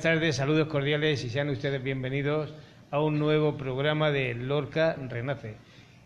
[0.00, 2.54] Buenas tardes, saludos cordiales y sean ustedes bienvenidos
[2.90, 5.56] a un nuevo programa de Lorca Renace.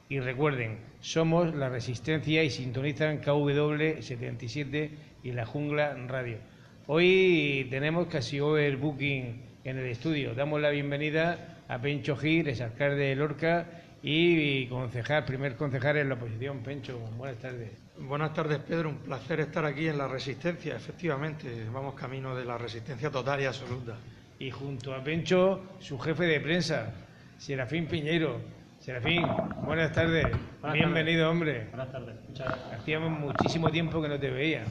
[0.08, 4.90] Y recuerden, somos la Resistencia y sintonizan KW 77
[5.22, 6.38] y la Jungla Radio.
[6.88, 10.34] Hoy tenemos casi overbooking en el estudio.
[10.34, 16.10] Damos la bienvenida a Pencho Gil, es alcalde de Lorca y concejal, primer concejal en
[16.10, 16.58] la oposición.
[16.58, 17.70] Pencho, buenas tardes.
[17.98, 18.90] Buenas tardes, Pedro.
[18.90, 20.76] Un placer estar aquí en la Resistencia.
[20.76, 23.96] Efectivamente, vamos camino de la resistencia total y absoluta.
[24.38, 26.92] Y junto a Pencho, su jefe de prensa,
[27.38, 28.42] Serafín Piñero.
[28.78, 29.24] Serafín,
[29.64, 30.26] buenas tardes.
[30.70, 31.68] Bienvenido, hombre.
[31.70, 32.14] Buenas tardes.
[32.28, 32.80] Muchas gracias.
[32.80, 34.64] Hacíamos muchísimo tiempo que no te veía.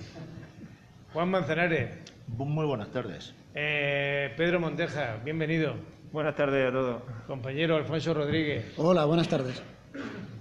[1.12, 1.90] Juan Manzanares.
[2.28, 3.34] Muy buenas tardes.
[3.56, 5.74] Eh, Pedro Monteja, bienvenido.
[6.14, 7.02] Buenas tardes a todos.
[7.26, 8.74] Compañero Alfonso Rodríguez.
[8.78, 9.60] Hola, buenas tardes.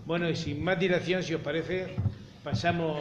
[0.04, 1.94] Bueno, y sin más dilación, si os parece,
[2.44, 3.00] pasamos.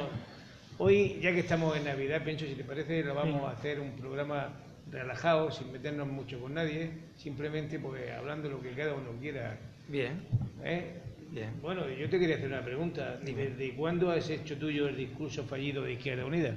[0.78, 3.92] Hoy, ya que estamos en Navidad, Pencho, si te parece, lo vamos a hacer un
[3.98, 4.54] programa
[4.90, 9.58] relajado, sin meternos mucho con nadie, simplemente pues hablando lo que cada uno quiera.
[9.90, 10.26] Bien,
[10.64, 10.94] ¿eh?
[11.30, 11.60] bien.
[11.62, 13.18] Bueno, yo te quería hacer una pregunta.
[13.22, 16.56] ¿Desde cuándo has hecho tuyo el discurso fallido de Izquierda Unida?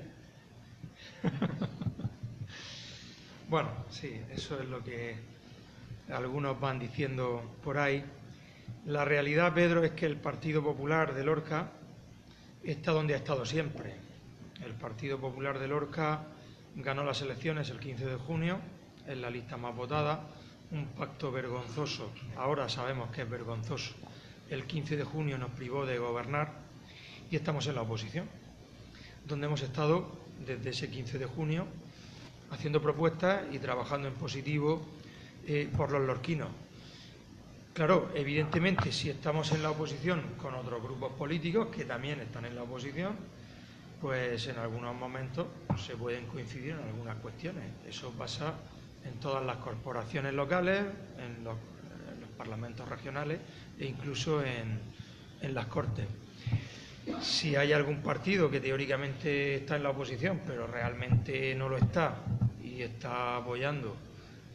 [3.46, 5.16] Bueno, sí, eso es lo que
[6.12, 8.04] algunos van diciendo por ahí.
[8.86, 11.70] La realidad, Pedro, es que el Partido Popular de Lorca
[12.62, 13.94] está donde ha estado siempre.
[14.64, 16.22] El Partido Popular de Lorca
[16.76, 18.58] ganó las elecciones el 15 de junio,
[19.06, 20.26] es la lista más votada,
[20.70, 23.94] un pacto vergonzoso, ahora sabemos que es vergonzoso.
[24.50, 26.52] El 15 de junio nos privó de gobernar
[27.30, 28.28] y estamos en la oposición,
[29.26, 30.10] donde hemos estado
[30.44, 31.66] desde ese 15 de junio
[32.50, 34.82] haciendo propuestas y trabajando en positivo
[35.46, 36.48] eh, por los lorquinos.
[37.72, 42.54] Claro, evidentemente, si estamos en la oposición con otros grupos políticos que también están en
[42.54, 43.16] la oposición,
[44.00, 45.46] pues en algunos momentos
[45.84, 47.64] se pueden coincidir en algunas cuestiones.
[47.88, 48.54] Eso pasa
[49.04, 50.84] en todas las corporaciones locales,
[51.18, 51.56] en los,
[52.12, 53.40] en los parlamentos regionales
[53.78, 54.78] e incluso en
[55.52, 56.06] las Cortes.
[57.20, 62.16] Si hay algún partido que teóricamente está en la oposición, pero realmente no lo está
[62.62, 63.94] y está apoyando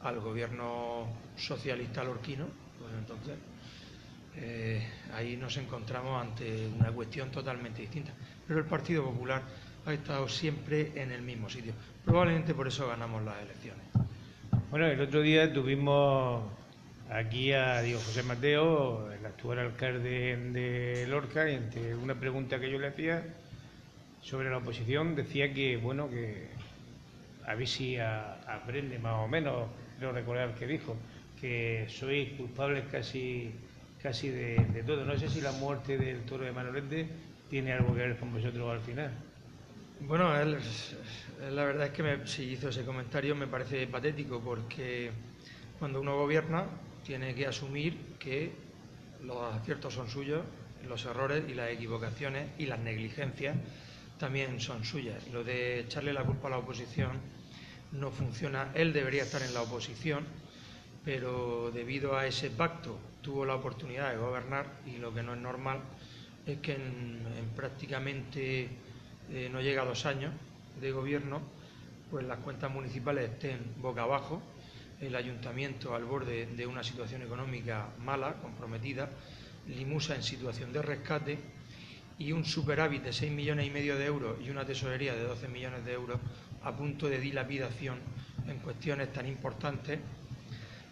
[0.04, 2.46] al gobierno socialista lorquino,
[2.80, 3.38] pues entonces
[4.38, 8.12] eh, ahí nos encontramos ante una cuestión totalmente distinta.
[8.48, 9.42] Pero el Partido Popular
[9.86, 11.74] ha estado siempre en el mismo sitio.
[12.06, 13.84] Probablemente por eso ganamos las elecciones.
[14.72, 16.44] Bueno, el otro día tuvimos
[17.10, 22.72] aquí a Diego José Mateo, el actual alcalde de Lorca, y ante una pregunta que
[22.72, 23.24] yo le hacía
[24.22, 26.50] sobre la oposición, decía que, bueno, que
[27.48, 30.98] a ver si aprende más o menos, creo recordar que dijo,
[31.40, 33.68] que sois culpables casi,
[33.98, 35.06] casi de, de todo.
[35.06, 37.02] No sé si la muerte del toro de Manolete
[37.48, 39.12] tiene algo que ver con vosotros al final.
[40.00, 40.58] Bueno, él,
[41.52, 45.12] la verdad es que me- si hizo ese comentario me parece patético porque
[45.78, 46.70] cuando uno gobierna
[47.04, 48.70] tiene que asumir que
[49.20, 50.46] los aciertos son suyos,
[50.82, 53.58] los errores y las equivocaciones y las negligencias
[54.18, 55.28] también son suyas.
[55.28, 57.22] Lo de echarle la culpa a la oposición
[57.92, 58.72] no funciona.
[58.74, 60.26] Él debería estar en la oposición,
[61.04, 65.40] pero debido a ese pacto tuvo la oportunidad de gobernar y lo que no es
[65.40, 65.82] normal
[66.46, 68.70] es que en, en prácticamente
[69.32, 70.34] eh, no llega a dos años
[70.80, 71.42] de gobierno,
[72.10, 74.42] pues las cuentas municipales estén boca abajo,
[75.00, 79.10] el ayuntamiento al borde de una situación económica mala, comprometida,
[79.68, 81.38] Limusa en situación de rescate
[82.18, 85.48] y un superávit de 6 millones y medio de euros y una tesorería de 12
[85.48, 86.20] millones de euros
[86.64, 88.00] a punto de dilapidación
[88.48, 90.00] en cuestiones tan importantes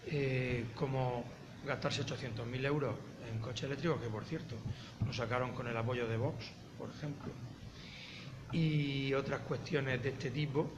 [0.07, 1.25] eh, como
[1.65, 2.95] gastarse 800.000 euros
[3.29, 4.55] en coche eléctrico, que por cierto
[5.05, 6.45] lo sacaron con el apoyo de Vox,
[6.77, 7.31] por ejemplo,
[8.51, 10.69] y otras cuestiones de este tipo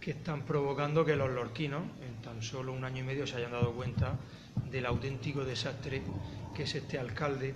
[0.00, 3.52] que están provocando que los lorquinos en tan solo un año y medio se hayan
[3.52, 4.16] dado cuenta
[4.70, 6.02] del auténtico desastre
[6.54, 7.54] que es este alcalde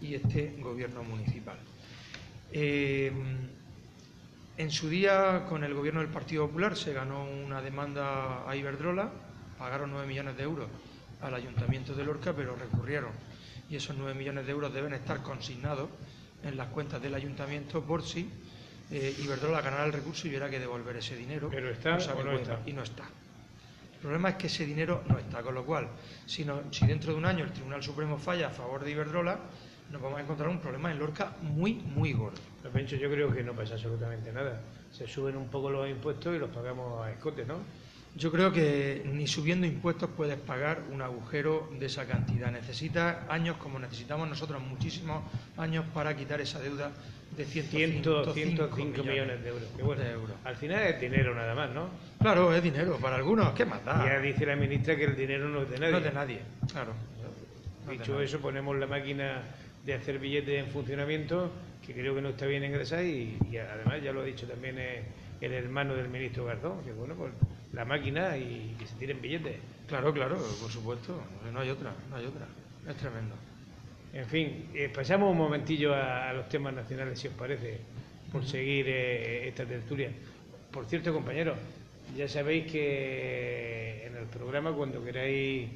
[0.00, 1.58] y este gobierno municipal.
[2.52, 3.12] Eh,
[4.60, 9.10] en su día, con el gobierno del Partido Popular, se ganó una demanda a Iberdrola,
[9.58, 10.68] pagaron 9 millones de euros
[11.22, 13.10] al Ayuntamiento de Lorca, pero recurrieron.
[13.70, 15.88] Y esos 9 millones de euros deben estar consignados
[16.44, 18.28] en las cuentas del Ayuntamiento por si
[18.90, 21.48] eh, Iberdrola ganara el recurso y hubiera que devolver ese dinero.
[21.50, 22.60] ¿Pero está o no está?
[22.66, 23.04] Y no está.
[23.94, 25.88] El problema es que ese dinero no está, con lo cual,
[26.26, 29.38] si, no- si dentro de un año el Tribunal Supremo falla a favor de Iberdrola,
[29.90, 32.40] nos vamos a encontrar un problema en Lorca muy, muy gordo.
[32.68, 34.60] Pencho, yo creo que no pasa absolutamente nada.
[34.92, 37.58] Se suben un poco los impuestos y los pagamos a escote, ¿no?
[38.16, 42.50] Yo creo que ni subiendo impuestos puedes pagar un agujero de esa cantidad.
[42.50, 45.22] Necesitas años como necesitamos nosotros, muchísimos
[45.56, 46.90] años para quitar esa deuda
[47.36, 49.68] de 105, 105 millones, de euros.
[49.76, 50.36] Que bueno, de euros.
[50.44, 51.88] Al final es dinero nada más, ¿no?
[52.20, 52.98] Claro, es dinero.
[53.00, 54.04] Para algunos, ¿qué más da?
[54.04, 55.92] Ya dice la ministra que el dinero no es de nadie.
[55.92, 56.40] No es de nadie,
[56.72, 56.92] claro.
[56.92, 58.24] No es de Dicho nadie.
[58.26, 59.42] eso, ponemos la máquina
[59.86, 61.50] de hacer billetes en funcionamiento,
[61.86, 64.76] que creo que no está bien ingresada y, y además ya lo ha dicho también
[64.78, 65.02] eh,
[65.40, 67.32] el hermano del ministro Gardón, que bueno, pues
[67.72, 69.56] la máquina y que se tiren billetes.
[69.86, 71.20] Claro, claro, por supuesto.
[71.52, 72.46] No hay otra, no hay otra.
[72.88, 73.34] Es tremendo.
[74.12, 77.78] En fin, eh, pasamos un momentillo a, a los temas nacionales, si os parece,
[78.32, 80.10] por seguir eh, esta tertulia.
[80.70, 81.56] Por cierto, compañeros,
[82.16, 85.68] ya sabéis que en el programa, cuando queráis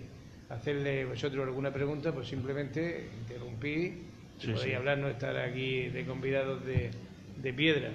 [0.49, 3.93] hacerle vosotros alguna pregunta, pues simplemente interrumpís,
[4.39, 4.75] Sí, podéis sí.
[4.75, 6.91] hablar, no estar aquí de convidados de,
[7.37, 7.91] de piedra.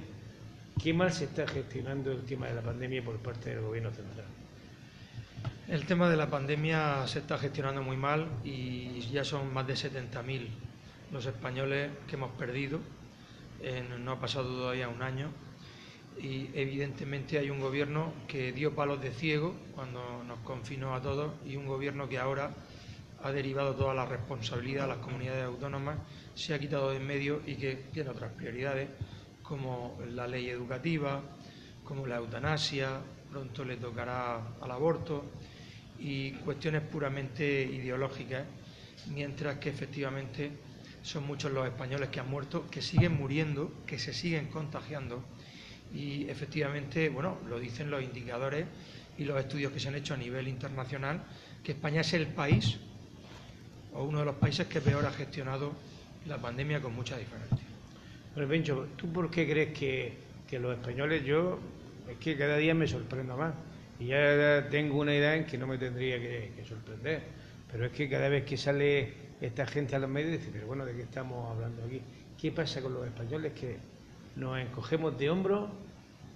[0.81, 4.25] ¿Qué mal se está gestionando el tema de la pandemia por parte del gobierno central?
[5.68, 9.75] El tema de la pandemia se está gestionando muy mal y ya son más de
[9.75, 10.50] 70.000
[11.12, 12.80] los españoles que hemos perdido.
[13.62, 15.31] En- no ha pasado todavía un año
[16.18, 21.33] y evidentemente hay un gobierno que dio palos de ciego cuando nos confinó a todos
[21.45, 22.51] y un gobierno que ahora
[23.24, 25.98] ha derivado toda la responsabilidad a las comunidades autónomas,
[26.36, 28.89] se ha quitado de en medio y que tiene otras prioridades
[29.44, 31.21] como la ley educativa,
[31.83, 33.01] como la eutanasia,
[33.31, 35.25] pronto le tocará al aborto
[36.00, 38.45] y cuestiones puramente ideológicas,
[39.07, 40.51] mientras que efectivamente
[41.01, 45.24] son muchos los españoles que han muerto, que siguen muriendo, que se siguen contagiando.
[45.94, 48.66] Y efectivamente, bueno, lo dicen los indicadores
[49.18, 51.24] y los estudios que se han hecho a nivel internacional,
[51.63, 52.80] que España es el país
[53.94, 55.71] o uno de los países que peor ha gestionado
[56.25, 57.57] la pandemia con mucha diferencia.
[58.33, 60.14] Bueno, Pencho, ¿tú por qué crees que,
[60.47, 61.59] que los españoles, yo,
[62.09, 63.54] es que cada día me sorprendo más?
[63.99, 67.21] Y ya tengo una edad en que no me tendría que, que sorprender.
[67.71, 70.85] Pero es que cada vez que sale esta gente a los medios, dice, pero bueno,
[70.85, 72.02] ¿de qué estamos hablando aquí?
[72.40, 73.54] ¿Qué pasa con los españoles?
[73.54, 73.78] Que
[74.35, 75.69] nos encogemos de hombros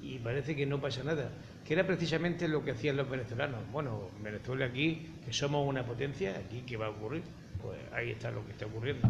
[0.02, 1.30] y parece que no pasa nada.
[1.66, 3.60] Que era precisamente lo que hacían los venezolanos.
[3.72, 7.24] Bueno, Venezuela aquí, que somos una potencia, aquí, ¿qué va a ocurrir?
[7.62, 9.08] Pues ahí está lo que está ocurriendo.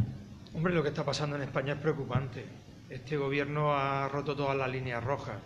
[0.53, 2.45] Hombre, lo que está pasando en España es preocupante.
[2.89, 5.38] Este gobierno ha roto todas las líneas rojas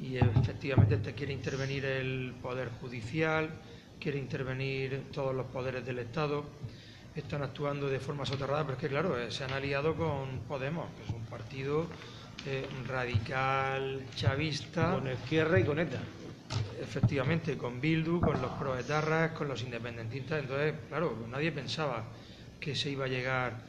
[0.00, 3.48] y efectivamente te quiere intervenir el Poder Judicial,
[4.00, 6.44] quiere intervenir todos los poderes del Estado,
[7.14, 10.86] están actuando de forma soterrada, pero es que claro, eh, se han aliado con Podemos,
[10.96, 11.86] que es un partido
[12.46, 16.00] eh, radical, chavista, Con izquierda y con ETA.
[16.80, 20.40] Efectivamente con Bildu, con los proetarras, con los independentistas.
[20.40, 22.04] Entonces, claro, nadie pensaba
[22.60, 23.62] que se iba a llegar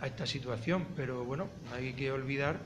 [0.00, 2.58] a esta situación, pero bueno, no hay que olvidar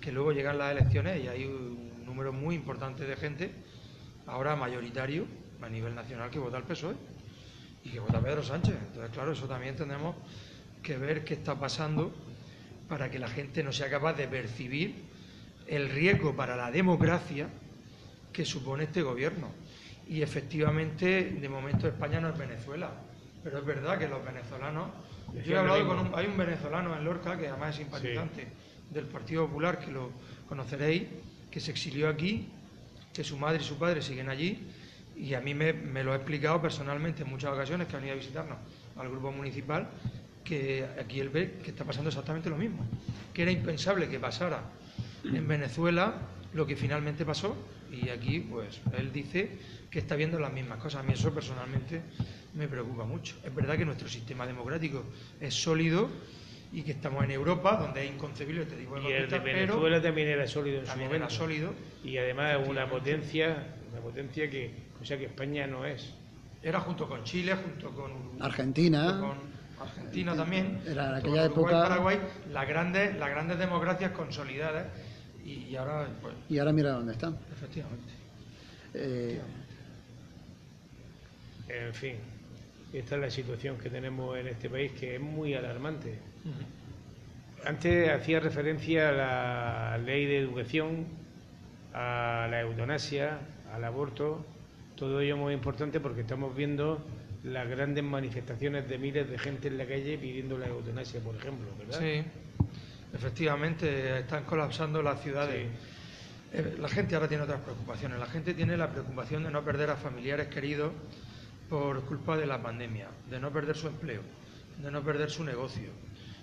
[0.00, 3.50] que luego llegan las elecciones y hay un número muy importante de gente,
[4.26, 5.26] ahora mayoritario
[5.60, 6.94] a nivel nacional, que vota al PSOE
[7.84, 8.74] y que vota Pedro Sánchez.
[8.88, 10.16] Entonces, claro, eso también tenemos
[10.82, 12.14] que ver qué está pasando
[12.88, 14.94] para que la gente no sea capaz de percibir
[15.66, 17.48] el riesgo para la democracia
[18.32, 19.48] que supone este gobierno.
[20.08, 22.90] Y efectivamente, de momento España no es Venezuela,
[23.42, 24.90] pero es verdad que los venezolanos...
[25.44, 28.48] Yo he hablado con un, hay un venezolano en Lorca, que además es simpatizante
[28.90, 30.10] del Partido Popular, que lo
[30.48, 31.02] conoceréis,
[31.50, 32.48] que se exilió aquí,
[33.12, 34.66] que su madre y su padre siguen allí,
[35.14, 38.14] y a mí me, me lo ha explicado personalmente en muchas ocasiones que han ido
[38.14, 38.56] a visitarnos
[38.96, 39.88] al grupo municipal,
[40.44, 42.86] que aquí él ve que está pasando exactamente lo mismo,
[43.34, 44.62] que era impensable que pasara
[45.24, 46.14] en Venezuela
[46.54, 47.56] lo que finalmente pasó,
[47.90, 49.50] y aquí pues él dice
[49.90, 51.00] que está viendo las mismas cosas.
[51.00, 52.02] A mí eso personalmente
[52.54, 53.36] me preocupa mucho.
[53.44, 55.04] Es verdad que nuestro sistema democrático
[55.40, 56.08] es sólido
[56.72, 59.54] y que estamos en Europa, donde es inconcebible tipo de Y el de conductas, pero
[59.74, 61.14] Venezuela también era sólido en su momento.
[61.16, 61.74] era sólido.
[62.04, 66.12] Y además es una potencia, una potencia que, o sea que España no es.
[66.62, 69.04] Era junto con Chile, junto con Uruguay, Argentina.
[69.12, 69.38] junto con
[69.86, 74.86] Argentina también, Era en aquella Uruguay, época- Paraguay, las grandes, las grandes democracias consolidadas
[75.50, 77.36] y, y ahora, pues, Y ahora mira dónde están.
[77.52, 78.12] efectivamente.
[78.94, 79.40] Eh,
[81.68, 82.16] En fin,
[82.92, 86.18] esta es la situación que tenemos en este país que es muy alarmante.
[87.64, 91.06] Antes hacía referencia a la ley de educación,
[91.92, 93.38] a la eutanasia,
[93.74, 94.44] al aborto,
[94.96, 97.04] todo ello muy importante porque estamos viendo
[97.44, 101.66] las grandes manifestaciones de miles de gente en la calle pidiendo la eutanasia, por ejemplo,
[101.78, 101.98] ¿verdad?
[102.00, 102.22] Sí,
[103.12, 105.68] efectivamente, están colapsando las ciudades.
[106.52, 108.18] Eh, La gente ahora tiene otras preocupaciones.
[108.18, 110.92] La gente tiene la preocupación de no perder a familiares queridos
[111.68, 114.22] por culpa de la pandemia, de no perder su empleo,
[114.78, 115.90] de no perder su negocio,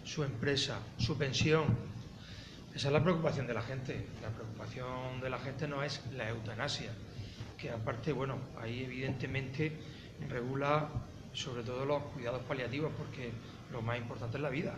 [0.03, 1.65] su empresa, su pensión.
[2.75, 4.05] Esa es la preocupación de la gente.
[4.22, 6.91] La preocupación de la gente no es la eutanasia,
[7.57, 9.72] que que aparte, bueno, ahí evidentemente
[10.29, 10.88] regula
[11.34, 13.31] sobre todo los cuidados paliativos, porque
[13.72, 14.75] lo más importante es la vida.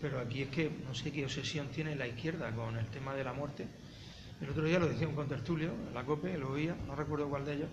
[0.00, 3.24] Pero aquí es que no sé qué obsesión tiene la izquierda con el tema de
[3.24, 3.66] la muerte.
[4.40, 7.44] El otro día lo decía un contertulio, en la COPE, lo oía, no recuerdo cuál
[7.44, 7.68] de ellos.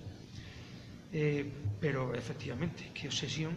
[1.13, 1.45] Eh,
[1.79, 3.53] pero efectivamente, qué obsesión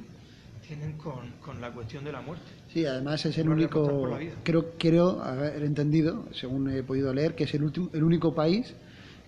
[0.66, 2.44] tienen con, con, la cuestión de la muerte.
[2.72, 7.54] Sí, además es el único, creo, creo haber entendido, según he podido leer, que es
[7.54, 8.74] el, último, el único país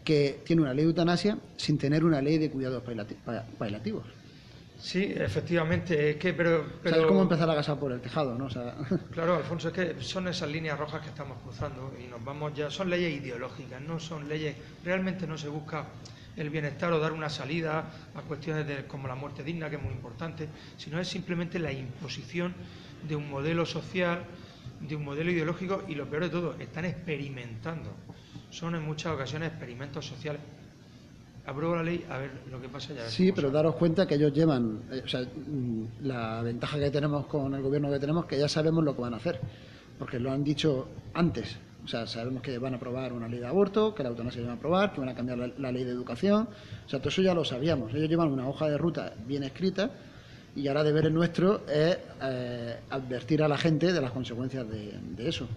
[0.04, 2.82] que tiene una ley de eutanasia sin tener una ley de cuidados
[3.58, 4.04] paliativos.
[4.80, 6.96] Sí, efectivamente, es que, pero, pero...
[6.96, 8.48] ¿Sabes cómo empezar a casar por el tejado, no?
[9.12, 12.70] Claro, Alfonso, es que son esas líneas rojas que estamos cruzando y nos vamos ya...
[12.70, 14.56] Son leyes ideológicas, no son leyes...
[14.82, 15.84] Realmente no se busca
[16.36, 17.84] el bienestar o dar una salida
[18.14, 21.72] a cuestiones de, como la muerte digna, que es muy importante, sino es simplemente la
[21.72, 22.54] imposición
[23.06, 24.24] de un modelo social,
[24.80, 27.94] de un modelo ideológico y lo peor de todo, están experimentando.
[28.48, 30.40] Son en muchas ocasiones experimentos sociales
[31.46, 33.08] apruebo la ley, a ver lo que pasa ya.
[33.08, 37.26] Sí, pero daros cuenta que ellos llevan, eh, o sea, mm, la ventaja que tenemos
[37.26, 39.40] con el gobierno que tenemos, que ya sabemos lo que van a hacer,
[39.98, 41.58] porque lo han dicho antes.
[41.84, 44.50] O sea, sabemos que van a aprobar una ley de aborto, que la eutanasia van
[44.50, 46.48] a aprobar, que van a cambiar la, ley de educación.
[46.86, 47.92] O sea, todo eso ya lo sabíamos.
[47.94, 49.90] Ellos llevan una hoja de ruta bien escrita
[50.54, 55.48] y ahora deber nuestro es eh, advertir a la gente de las consecuencias de eso.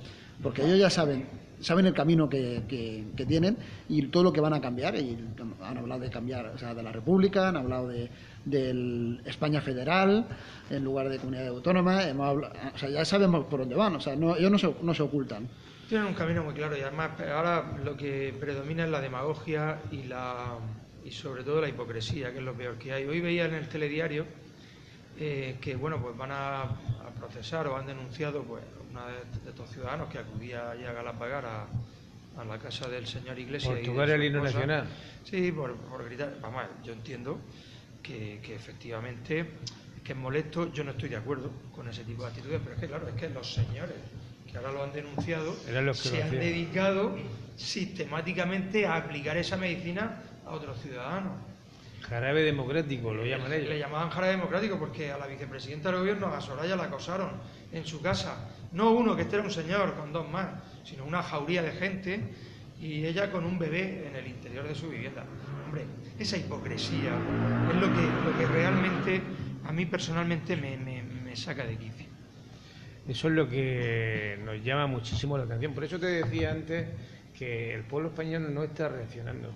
[0.41, 1.27] Porque ellos ya saben
[1.63, 3.57] saben el camino que, que, tienen
[3.89, 4.95] y todo lo que van a cambiar.
[4.95, 5.17] Y
[5.61, 8.09] han hablado de cambiar o sea, de la República, han hablado de
[8.45, 10.25] del España federal
[10.69, 12.03] en lugar de comunidad autónoma.
[12.03, 12.43] Hemos
[12.75, 13.95] o sea, ya sabemos por dónde van.
[13.95, 15.47] O sea, no, ellos no se, no se ocultan.
[15.87, 20.03] Tienen un camino muy claro y además ahora lo que predomina es la demagogia y
[20.03, 20.57] la
[21.05, 23.05] y sobre todo la hipocresía, que es lo peor que hay.
[23.05, 24.25] Hoy veía en el telediario
[25.19, 29.69] eh, que bueno pues van a, a, procesar o han denunciado pues una de, estos
[29.69, 31.67] ciudadanos que acudía allá a Galapagar a,
[32.37, 33.73] a la casa del señor Iglesias.
[33.73, 34.87] Por tocar el himno nacional.
[35.23, 36.37] Sí, por, gritar.
[36.41, 37.39] Vamos, yo entiendo
[38.01, 39.45] que, efectivamente
[40.03, 40.71] que es molesto.
[40.73, 43.15] Yo no estoy de acuerdo con ese tipo de actitudes, pero es que, claro, es
[43.15, 43.95] que los señores
[44.51, 45.55] que ahora lo han denunciado
[45.93, 47.15] se han dedicado
[47.55, 51.33] sistemáticamente a aplicar esa medicina a otros ciudadanos.
[52.13, 53.69] Jarabe democrático, lo llaman ellos.
[53.69, 57.31] Le llamaban jarabe democrático porque a la vicepresidenta del gobierno, a Soraya, la acosaron
[57.71, 60.47] en su casa no uno, que este era un señor con dos más,
[60.83, 62.19] sino una jauría de gente
[62.79, 65.23] y ella con un bebé en el interior de su vivienda.
[65.65, 65.85] Hombre,
[66.19, 67.17] esa hipocresía
[67.71, 69.19] es lo que, lo que realmente
[69.65, 72.05] a mí personalmente me, me saca de quicio.
[73.07, 75.73] Eso es lo que nos llama muchísimo la atención.
[75.73, 76.89] Por eso te decía antes
[77.35, 79.51] que el pueblo español no está reaccionando.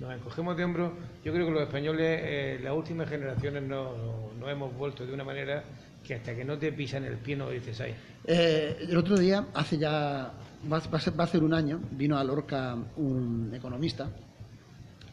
[0.00, 0.92] Nos encogemos de hombros.
[1.24, 5.24] Yo creo que los españoles, eh, las últimas generaciones, no, no, hemos vuelto de una
[5.24, 5.64] manera
[6.04, 7.94] que hasta que no te pisan el pie no dices ahí.
[8.24, 10.32] Eh, el otro día, hace ya,
[10.70, 14.08] va, a ser un año, vino a Lorca un economista,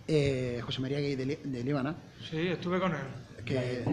[0.06, 1.96] eh, José María Gay de, Líbana.
[2.30, 2.98] Sí, estuve con él.
[3.46, 3.84] Que,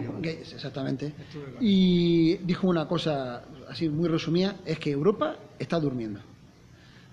[0.41, 1.13] exactamente.
[1.59, 6.19] Y dijo una cosa así muy resumida, es que Europa está durmiendo.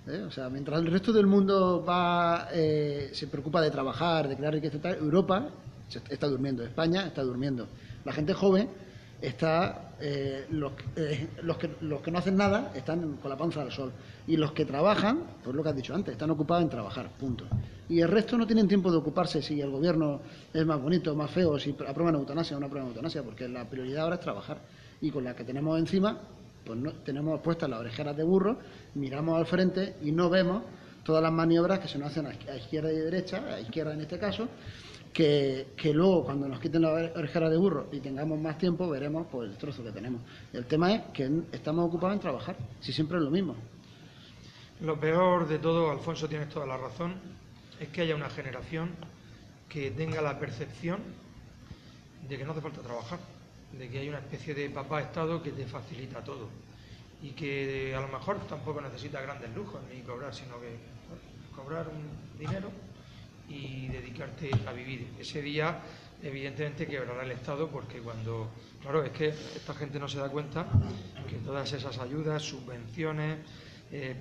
[0.09, 0.23] ¿Eh?
[0.27, 4.79] O sea, mientras el resto del mundo va, se preocupa de trabajar, de crear riqueza,
[4.91, 5.49] Europa
[6.09, 7.69] está durmiendo, España está durmiendo.
[8.05, 8.69] La gente joven
[9.21, 13.93] está eh, los, eh, los que no hacen nada están con la panza al sol
[14.27, 17.45] y los que trabajan, pues lo que has dicho antes, están ocupados en trabajar, punto.
[17.88, 20.21] Y el resto no tienen tiempo de ocuparse si el gobierno
[20.53, 24.05] es más bonito, más feo, si aprueban eutanasia o no aprueban eutanasia, porque la prioridad
[24.05, 24.59] ahora es trabajar.
[25.00, 26.19] Y con la que tenemos encima,
[26.68, 28.58] pues no, tenemos puestas las orejeras de burro,
[28.94, 30.62] miramos al frente y no vemos
[31.02, 34.18] todas las maniobras que se nos hacen a izquierda y derecha, a izquierda en este
[34.18, 34.46] caso,
[35.14, 39.50] que, luego cuando nos quiten la orejera de burro y tengamos más tiempo veremos pues,
[39.50, 40.20] el trozo que tenemos.
[40.52, 43.56] El tema es que estamos ocupados en trabajar, si siempre es lo mismo.
[44.82, 47.14] Lo peor de todo, Alfonso, tienes toda la razón,
[47.80, 48.90] es que haya una generación
[49.70, 50.98] que tenga la percepción
[52.28, 53.18] de que no hace falta trabajar,
[53.72, 56.48] de que hay una especie de papá Estado que te facilita todo
[57.22, 60.76] y que a lo mejor tampoco necesita grandes lujos ni cobrar, sino que
[61.54, 62.70] cobrar un dinero
[63.48, 65.08] y dedicarte a vivir.
[65.18, 65.80] Ese día,
[66.22, 68.48] evidentemente, quebrará el Estado porque cuando,
[68.80, 70.66] claro, es que esta gente no se da cuenta
[71.28, 73.38] que todas esas ayudas, subvenciones,
[73.90, 74.14] eh,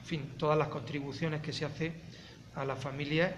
[0.00, 1.92] en fin, todas las contribuciones que se hace
[2.56, 3.32] a las familias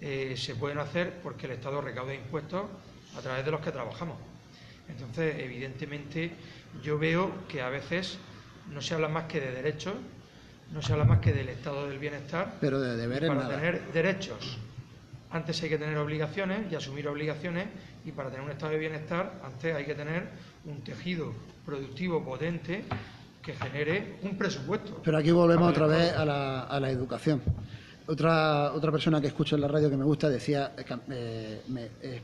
[0.00, 2.64] eh, se pueden hacer porque el Estado recauda impuestos
[3.16, 4.16] a través de los que trabajamos.
[4.88, 6.32] Entonces, evidentemente,
[6.82, 8.18] yo veo que a veces
[8.72, 9.94] no se habla más que de derechos,
[10.72, 12.56] no se habla más que del estado del bienestar.
[12.60, 14.58] Pero de deberes Para tener derechos
[15.30, 17.68] antes hay que tener obligaciones y asumir obligaciones
[18.04, 20.28] y para tener un estado de bienestar antes hay que tener
[20.64, 21.32] un tejido
[21.66, 22.84] productivo potente
[23.42, 25.00] que genere un presupuesto.
[25.04, 27.42] Pero aquí volvemos otra vez a la, a la educación.
[28.06, 31.88] otra, otra persona que escucho en la radio que me gusta decía, eh, eh, me,
[32.02, 32.22] eh,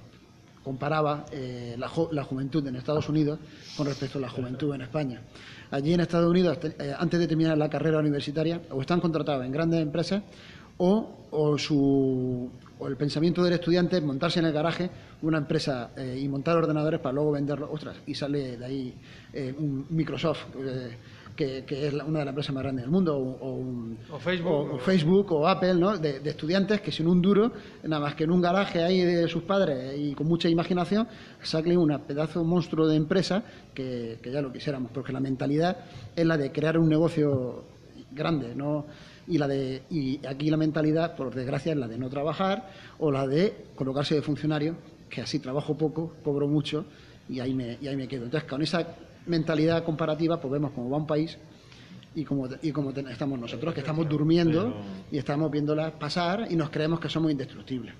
[0.64, 3.38] comparaba eh, la, la juventud en Estados Unidos
[3.76, 5.20] con respecto a la juventud en España.
[5.70, 9.52] Allí en Estados Unidos, eh, antes de terminar la carrera universitaria, o están contratados en
[9.52, 10.22] grandes empresas
[10.78, 14.90] o, o su, o el pensamiento del estudiante es montarse en el garaje
[15.22, 17.68] una empresa eh, y montar ordenadores para luego venderlos.
[17.70, 18.94] Ostras, y sale de ahí
[19.58, 20.46] un Microsoft.
[21.36, 24.18] Que, que es una de las empresas más grandes del mundo, o, o un- O
[24.18, 25.98] Facebook, o- Facebook o Apple, ¿no?
[25.98, 27.50] De, de estudiantes que sin un duro,
[27.82, 31.08] nada más que en un garaje ahí de sus padres y con mucha imaginación,
[31.42, 33.42] saquen un pedazo monstruo de empresa
[33.74, 35.76] que, que ya lo quisiéramos, porque la mentalidad
[36.14, 37.64] es la de crear un negocio
[38.12, 38.86] grande, ¿no?
[39.26, 43.10] Y, la de, y aquí la mentalidad, por desgracia, es la de no trabajar o
[43.10, 44.76] la de colocarse de funcionario,
[45.08, 46.84] que así trabajo poco, cobro mucho
[47.28, 48.24] y ahí me, y ahí me quedo.
[48.26, 48.86] Entonces, con esa
[49.26, 51.38] mentalidad comparativa, pues vemos cómo va un país
[52.14, 54.74] y como, y como ten- estamos nosotros, que estamos durmiendo
[55.10, 57.94] y estamos viéndolas pasar y nos creemos que somos indestructibles.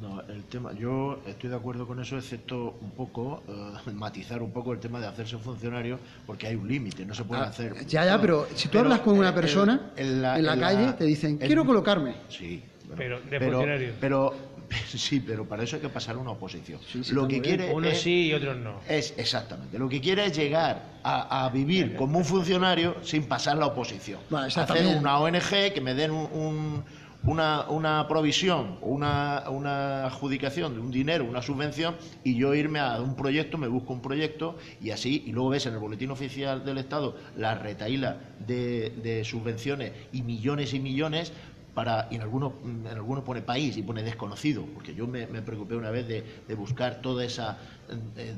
[0.00, 4.50] No, el tema, yo estoy de acuerdo con eso, excepto un poco, eh, matizar un
[4.50, 7.74] poco el tema de hacerse funcionario, porque hay un límite, no se puede Ah, hacer.
[7.86, 10.92] ya, ya, pero si tú Pero, hablas con una persona el- en la, en calle,
[10.94, 12.14] te dicen, el- quiero colocarme.
[12.28, 12.62] Sí.
[12.86, 13.92] bueno, Pero de funcionario.
[14.00, 14.34] Pero,
[14.88, 16.80] sí, pero para eso hay que pasar una oposición.
[16.90, 17.56] Sí, sí, Lo que muy bien.
[17.58, 18.80] quiere Unos es, sí y otros no.
[18.88, 19.78] es exactamente.
[19.78, 24.20] Lo que quiere es llegar a, a vivir como un funcionario sin pasar la oposición.
[24.32, 26.84] Hacer una ONG que me den un- un-
[27.22, 32.98] una, una provisión, una, una adjudicación de un dinero, una subvención, y yo irme a
[32.98, 36.64] un proyecto, me busco un proyecto, y así, y luego ves en el boletín oficial
[36.64, 41.34] del Estado la retaíla de, de subvenciones y millones y millones
[41.80, 45.40] para, y en algunos, en algunos pone país y pone desconocido, porque yo me, me
[45.40, 47.42] preocupé una vez de, de buscar todo ese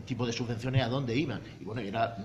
[0.07, 1.40] tipo de subvenciones a dónde iban.
[1.61, 2.16] Y bueno, era,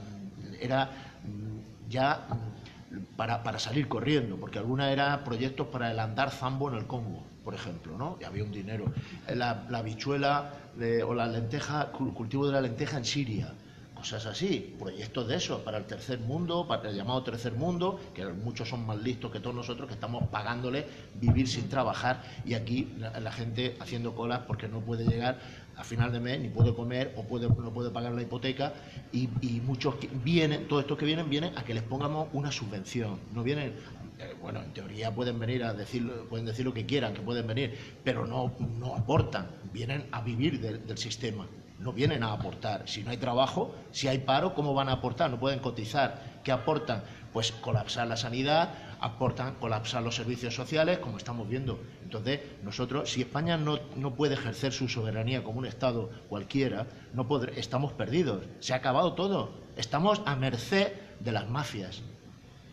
[0.62, 0.86] era
[1.23, 6.69] mm, ya mm, para, para salir corriendo, porque alguna era proyectos para el andar zambo
[6.69, 8.19] en el Congo, por ejemplo, ¿no?
[8.21, 8.86] Y había un dinero.
[9.34, 13.53] La, la habichuela de- o la lenteja, cul- cultivo de la lenteja en Siria.
[13.98, 18.26] Cosas así, proyectos de esos para el tercer mundo, para el llamado tercer mundo, que
[18.26, 22.94] muchos son más listos que todos nosotros, que estamos pagándole vivir sin trabajar y aquí
[23.00, 25.40] la, la gente haciendo colas porque no puede llegar
[25.76, 28.74] a final de mes, ni puede comer o puede, no puede pagar la hipoteca
[29.12, 32.52] y, y muchos que vienen, todos estos que vienen, vienen a que les pongamos una
[32.52, 33.74] subvención, no vienen
[34.20, 37.46] eh, bueno, en teoría pueden venir a decir, pueden decir lo que quieran, que pueden
[37.48, 41.48] venir, pero no, no aportan, vienen a vivir del, del sistema,
[41.80, 42.88] no vienen a aportar.
[42.88, 45.30] Si no hay trabajo, si hay paro, ¿cómo van a aportar?
[45.30, 46.40] No pueden cotizar.
[46.44, 47.04] ¿Qué aportan?
[47.34, 51.80] Pues colapsar la sanidad, aportan colapsar los servicios sociales, como estamos viendo.
[52.04, 57.28] Entonces, nosotros, si España no, no puede ejercer su soberanía como un Estado cualquiera, no
[57.28, 58.44] podré- estamos perdidos.
[58.60, 59.52] Se ha acabado todo.
[59.76, 62.02] Estamos a merced de las mafias.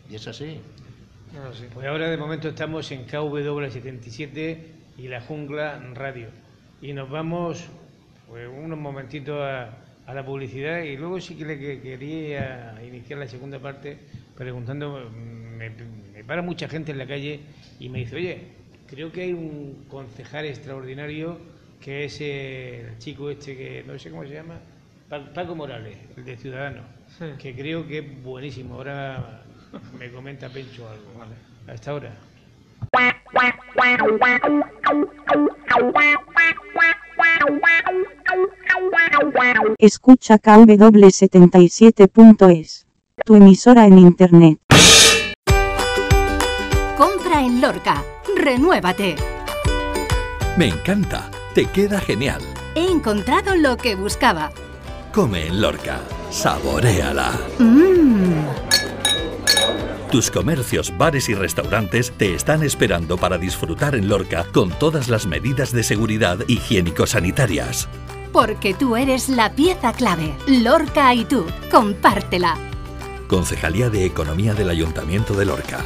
[0.09, 0.59] Y es así.
[1.53, 1.65] Sí.
[1.73, 4.57] Pues ahora de momento estamos en KW77
[4.97, 6.29] y la Jungla Radio.
[6.81, 7.65] Y nos vamos
[8.35, 9.69] pues, unos momentitos a,
[10.05, 13.97] a la publicidad y luego sí que le que- quería iniciar la segunda parte
[14.37, 17.39] preguntando, me, me para mucha gente en la calle
[17.79, 18.41] y me dice, oye,
[18.87, 21.37] creo que hay un concejal extraordinario
[21.79, 24.59] que es el chico este que no sé cómo se llama,
[25.07, 26.83] Pa- Paco Morales, el de Ciudadanos,
[27.17, 27.25] Sí.
[27.39, 28.75] que creo que es buenísimo.
[28.75, 29.43] Ahora
[29.97, 31.23] me comenta Pencho algo.
[31.67, 32.11] Hasta ahora.
[39.77, 42.87] Escucha KW77.es.
[43.25, 44.57] Tu emisora en Internet.
[46.97, 48.03] Compra en Lorca.
[48.35, 49.15] Renuévate.
[50.57, 52.41] Me encanta, te queda genial.
[52.75, 54.51] He encontrado lo que buscaba.
[55.13, 57.31] Come en Lorca, saboréala.
[57.59, 58.33] Mmm.
[60.11, 65.25] Tus comercios, bares y restaurantes te están esperando para disfrutar en Lorca con todas las
[65.25, 67.89] medidas de seguridad higiénico-sanitarias.
[68.35, 70.35] Porque tú eres la pieza clave.
[70.45, 71.45] Lorca y tú.
[71.71, 72.57] Compártela.
[73.29, 75.85] Concejalía de Economía del Ayuntamiento de Lorca.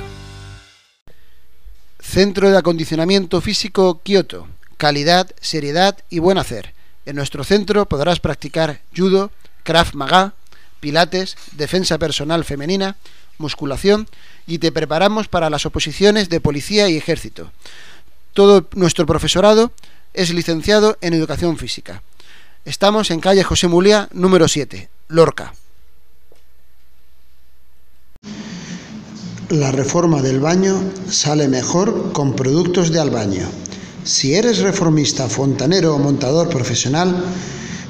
[2.00, 4.48] Centro de Acondicionamiento Físico Kioto.
[4.78, 6.74] Calidad, seriedad y buen hacer.
[7.06, 9.30] En nuestro centro podrás practicar judo,
[9.62, 10.34] krav maga,
[10.80, 12.96] pilates, defensa personal femenina,
[13.38, 14.08] musculación
[14.48, 17.52] y te preparamos para las oposiciones de policía y ejército.
[18.34, 19.72] Todo nuestro profesorado
[20.16, 22.02] es licenciado en educación física.
[22.66, 25.54] Estamos en calle José Mulia, número 7, Lorca.
[29.50, 30.76] La reforma del baño
[31.10, 33.48] sale mejor con productos de Albaño.
[34.04, 37.24] Si eres reformista, fontanero o montador profesional,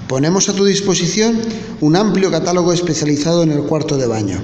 [0.08, 1.42] ponemos a tu disposición
[1.82, 4.40] un amplio catálogo especializado en el cuarto de baño.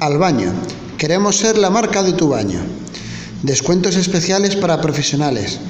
[0.00, 0.52] Al baño,
[0.96, 2.60] queremos ser la marca de tu baño.
[3.42, 5.60] Descuentos especiales para profesionales.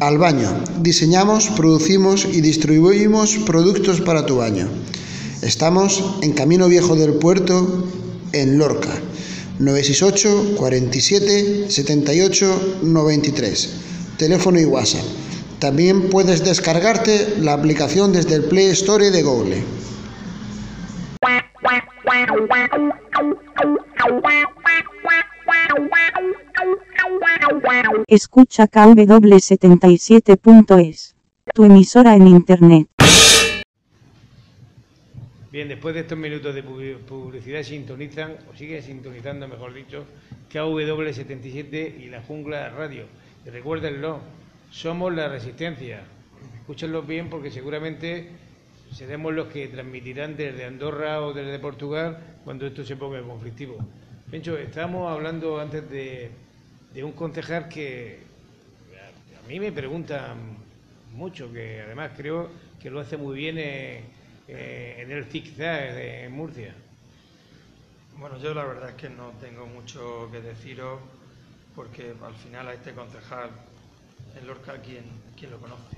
[0.00, 0.48] Al baño.
[0.80, 4.68] Diseñamos, producimos y distribuimos productos para tu baño.
[5.42, 7.84] Estamos en Camino Viejo del Puerto,
[8.32, 8.94] en Lorca.
[9.58, 13.70] 968 47 78 93.
[14.16, 15.04] Teléfono y WhatsApp.
[15.58, 19.64] También puedes descargarte la aplicación desde el Play Store de Google.
[28.06, 31.14] Escucha KW77.es.
[31.54, 32.86] Tu emisora en Internet.
[35.50, 40.04] Bien, después de estos minutos de publi- publicidad sintonizan, o siguen sintonizando, mejor dicho,
[40.52, 43.04] KW77 y la Jungla Radio.
[43.46, 44.18] Y recuérdenlo,
[44.70, 46.02] somos la resistencia.
[46.60, 48.28] Escúchenlo bien porque seguramente
[48.92, 53.78] seremos los que transmitirán desde Andorra o desde Portugal cuando esto se ponga conflictivo.
[54.30, 56.30] Pencho, estábamos hablando antes de,
[56.98, 58.18] de un concejal que
[59.44, 60.36] a, mí me preguntan
[61.12, 62.50] mucho, que además creo
[62.82, 64.02] que lo hace muy bien eh,
[64.48, 66.74] eh, en el zigzag de- en Murcia.
[68.18, 70.98] Bueno, yo la verdad es que no tengo mucho que deciros
[71.76, 73.50] porque al final a este concejal
[74.36, 75.04] en Lorca, ¿quién,
[75.38, 75.96] quién lo conoce?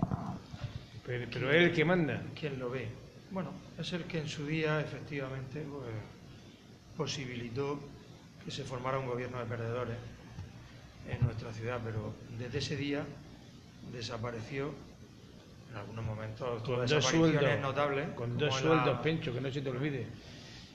[1.07, 2.23] Pero, pero es el que manda.
[2.39, 2.89] ¿Quién lo ve?
[3.31, 5.95] Bueno, es el que en su día efectivamente pues,
[6.95, 7.81] posibilitó
[8.45, 9.97] que se formara un gobierno de perdedores
[11.09, 13.05] en nuestra ciudad, pero desde ese día
[13.93, 14.73] desapareció
[15.71, 17.61] en algunos momentos Con dos sueldos.
[17.61, 18.09] notables.
[18.11, 20.07] Con dos sueldos, la- Pencho, que no se te olvide.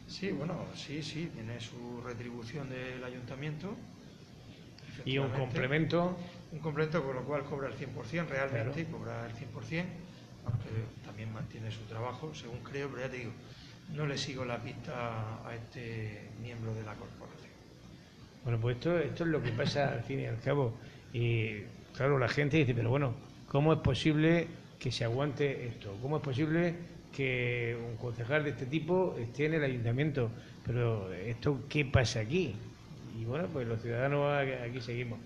[0.08, 3.76] Sí, bueno, sí, sí, tiene su retribución del ayuntamiento.
[5.04, 6.18] Y un complemento.
[6.52, 8.98] Un complemento con lo cual cobra el 100% realmente, Claro.
[8.98, 9.86] cobra el 100%,
[10.46, 10.70] aunque
[11.04, 13.32] también mantiene su trabajo, según creo, pero ya te digo,
[13.94, 17.45] no le sigo la pista a este miembro de la corporación.
[18.46, 20.76] Bueno, pues esto, esto es lo que pasa al fin y al cabo.
[21.12, 21.62] Y
[21.98, 23.16] claro, la gente dice, pero bueno,
[23.48, 25.98] ¿cómo es posible que se aguante esto?
[26.00, 26.76] ¿Cómo es posible
[27.12, 30.30] que un concejal de este tipo esté en el ayuntamiento?
[30.64, 32.54] Pero esto, ¿qué pasa aquí?
[33.20, 34.32] Y bueno, pues los ciudadanos
[34.64, 35.18] aquí seguimos.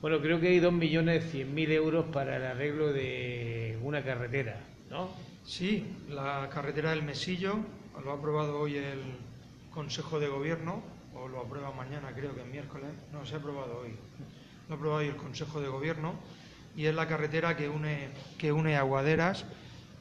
[0.00, 5.10] Bueno, creo que hay 2.100.000 euros para el arreglo de una carretera, ¿no?
[5.44, 7.56] Sí, la carretera del Mesillo
[8.04, 9.00] lo ha aprobado hoy el
[9.74, 10.82] Consejo de Gobierno,
[11.20, 12.88] o lo aprueba mañana, creo que es miércoles.
[13.12, 13.94] No, se ha aprobado hoy.
[14.68, 16.14] Lo ha aprobado hoy el Consejo de Gobierno
[16.76, 19.44] y es la carretera que une, que une Aguaderas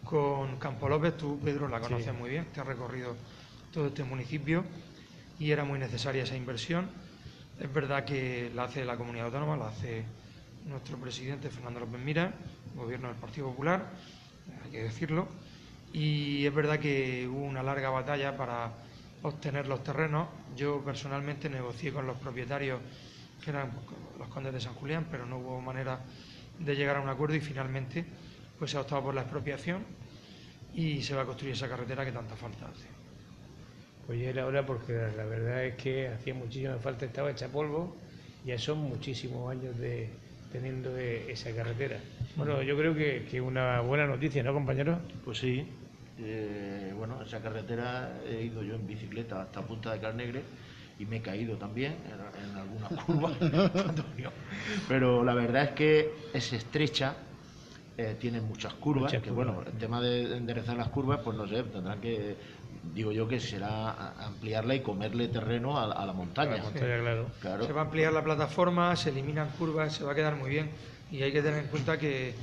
[0.04, 1.18] con Campo López.
[1.18, 2.12] Tú, Pedro, la conoces Sí.
[2.18, 3.16] muy bien, te has recorrido
[3.74, 4.64] todo este municipio
[5.40, 6.90] y era muy necesaria esa inversión.
[7.60, 10.04] Es verdad que la hace la comunidad autónoma, la hace
[10.66, 12.34] nuestro presidente Fernando López Mira,
[12.76, 13.90] gobierno del Partido Popular,
[14.64, 15.28] hay que decirlo.
[15.92, 18.72] Y es verdad que hubo una larga batalla para
[19.24, 20.28] obtener los terrenos.
[20.56, 22.80] Yo personalmente negocié con los propietarios,
[23.44, 23.72] que eran
[24.18, 26.00] los condes de San Julián, pero no hubo manera
[26.58, 28.06] de llegar a un acuerdo y finalmente
[28.58, 29.86] pues se ha optado por la expropiación
[30.74, 32.88] y se va a construir esa carretera que tanta falta hace.
[34.06, 37.96] Pues ya era hora porque la, verdad es que hacía muchísima falta, estaba hecha polvo,
[38.44, 40.10] ya son muchísimos años de
[40.52, 42.00] teniendo e- esa carretera.
[42.36, 45.00] Bueno, yo creo que, que una buena noticia, ¿no, compañero?
[45.24, 45.68] Pues sí.
[46.22, 50.44] Eh, bueno, esa carretera he ido yo en bicicleta hasta Punta de Carnegre
[51.00, 53.34] y me he caído también en, en algunas curvas.
[54.88, 57.16] Pero la verdad es que es estrecha,
[57.98, 59.48] eh, tiene muchas curvas, Muchas que curvas.
[59.56, 62.36] bueno, el tema de enderezar las curvas, pues no sé, tendrán que,
[62.94, 66.54] digo yo que será ampliarla y comerle terreno a, a la montaña.
[66.56, 67.28] A la montaña, claro.
[67.42, 67.66] Claro.
[67.66, 70.70] Se va a ampliar la plataforma, se eliminan curvas, se va a quedar muy bien.
[71.12, 72.36] Y hay que tener en cuenta que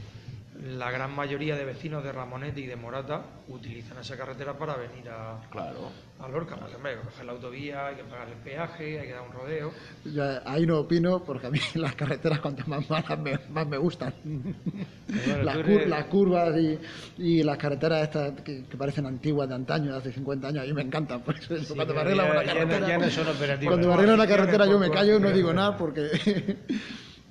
[0.62, 5.08] la gran mayoría de vecinos de Ramonete y de Morata utilizan esa carretera para venir
[5.10, 5.90] a, Claro.
[6.18, 6.56] a Lorca.
[6.56, 9.22] Porque, hombre, hay que coger la autovía, hay que pagar el peaje, hay que dar
[9.22, 9.72] un rodeo.
[10.04, 13.76] Yo ahí no opino porque a mí las carreteras cuantas más malas me, más me
[13.78, 14.14] gustan.
[14.24, 16.78] bueno, las, cur- eres- las curvas y,
[17.18, 20.66] y las carreteras estas que, que parecen antiguas de antaño, de hace 50 años, a
[20.66, 21.20] mí me encantan.
[21.22, 23.72] Por eso Sí, cuando me ya- una ya no- carretera, ya no son operativas.
[23.74, 26.56] cuando me arreglan una carretera yo me callo no digo nada porque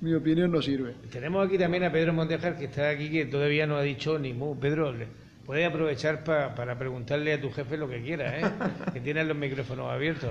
[0.06, 0.94] mi opinión no sirve.
[1.10, 4.32] Tenemos aquí también a Pedro Montejar, que está aquí, que todavía no ha dicho ni
[4.32, 4.56] mu.
[4.58, 4.94] Pedro,
[5.44, 8.46] puedes aprovechar pa- para preguntarle a tu jefe lo que quieras, ¿eh?
[8.92, 10.30] que tienes los micrófonos abiertos.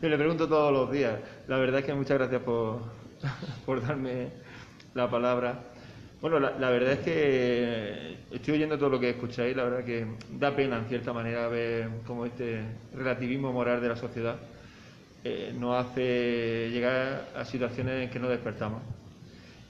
[0.00, 1.18] Yo le pregunto todos los días.
[1.48, 2.80] La verdad es que muchas gracias por,
[3.66, 4.28] por darme
[4.94, 5.64] la palabra.
[6.22, 9.54] Bueno, la, la verdad es que estoy oyendo todo lo que escucháis.
[9.54, 10.06] La verdad que
[10.38, 12.60] da pena, en cierta manera, ver cómo este
[12.94, 14.36] relativismo moral de la sociedad
[15.24, 18.80] eh, nos hace llegar a situaciones en que no despertamos.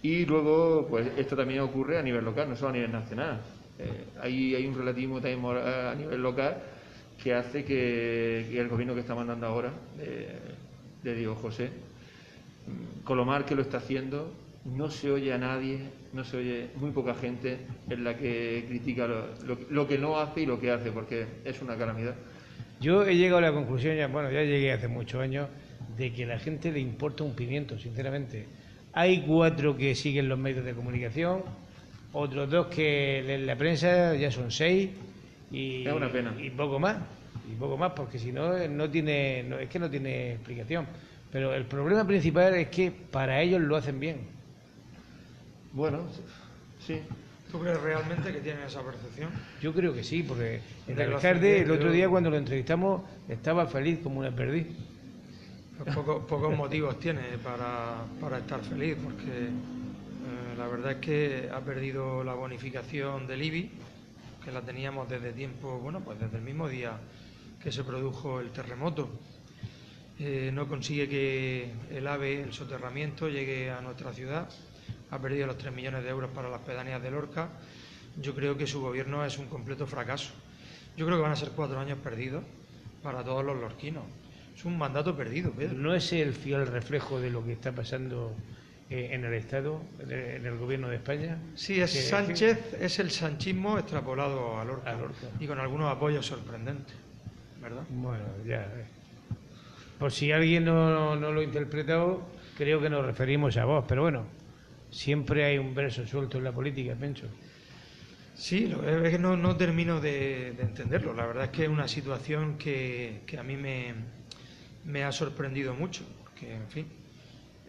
[0.02, 3.40] Y luego, pues esto también ocurre a nivel local, no solo a nivel nacional.
[3.78, 6.56] Eh, hay, hay un relativismo también a nivel local
[7.22, 10.28] que hace que, el gobierno que está mandando ahora, de,
[11.02, 11.70] de Diego José,
[13.04, 14.32] Colomar que lo está haciendo,
[14.64, 15.80] no se oye a nadie,
[16.12, 17.58] no se oye muy poca gente
[17.88, 21.26] en la que critica lo, lo- lo que no hace y lo que hace, porque
[21.44, 22.14] es una calamidad.
[22.80, 25.48] Yo he llegado a la conclusión, ya, bueno, ya llegué hace muchos años,
[25.96, 28.46] de que a la gente le importa un pimiento, sinceramente.
[28.92, 31.42] Hay cuatro que siguen los medios de comunicación,
[32.12, 34.90] otros dos que leen la prensa, ya son seis,
[35.50, 36.35] y, Es una pena.
[36.40, 36.96] y poco más,
[37.50, 40.87] y poco más, porque si no, eh, no tiene, no, es que no tiene explicación.
[41.31, 44.18] Pero el problema principal es que para ellos lo hacen bien.
[45.72, 46.00] Bueno,
[46.85, 47.00] sí.
[47.50, 49.31] ¿Tú crees realmente que tienen esa percepción?
[49.61, 53.03] Yo creo que sí, porque el De los alcalde el otro día cuando lo entrevistamos
[53.29, 54.66] estaba feliz como una perdiz.
[55.94, 61.60] Poco- pocos motivos tiene para, para estar feliz, porque eh, la verdad es que ha
[61.60, 63.70] perdido la bonificación del IBI,
[64.44, 66.92] que la teníamos desde tiempo, bueno, pues desde el mismo día
[67.62, 69.08] que se produjo el terremoto.
[70.18, 74.48] Eh, no consigue que el AVE, el soterramiento, llegue a nuestra ciudad.
[75.10, 77.48] Ha perdido los 3 millones de euros para las pedanías de Lorca.
[78.20, 80.32] Yo creo que su gobierno es un completo fracaso.
[80.96, 82.44] Yo creo que van a ser cuatro años perdidos
[83.02, 84.04] para todos los lorquinos.
[84.60, 85.72] Es un mandato perdido, Pedro.
[85.74, 88.34] ¿No es el fiel reflejo de lo que está pasando
[88.90, 91.38] eh, en el Estado, en el, en el gobierno de España?
[91.54, 95.28] Sí, es Que- Sánchez, es el sanchismo extrapolado a Lorca, A Lorca.
[95.40, 96.94] y con algunos apoyos sorprendentes,
[97.62, 97.84] ¿verdad?
[97.88, 98.70] Bueno, ya.
[99.98, 102.22] Por si alguien no, no lo ha interpretado,
[102.58, 104.24] creo que nos referimos a vos, pero bueno,
[104.90, 107.28] siempre hay un verso suelto en la política, Pencho.
[108.34, 111.14] Sí, es que no, no termino de, de entenderlo.
[111.14, 113.94] La verdad es que es una situación que, que a mí me,
[114.84, 116.86] me ha sorprendido mucho, porque, en fin,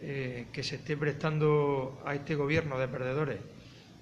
[0.00, 3.38] eh, que se esté prestando a este gobierno de perdedores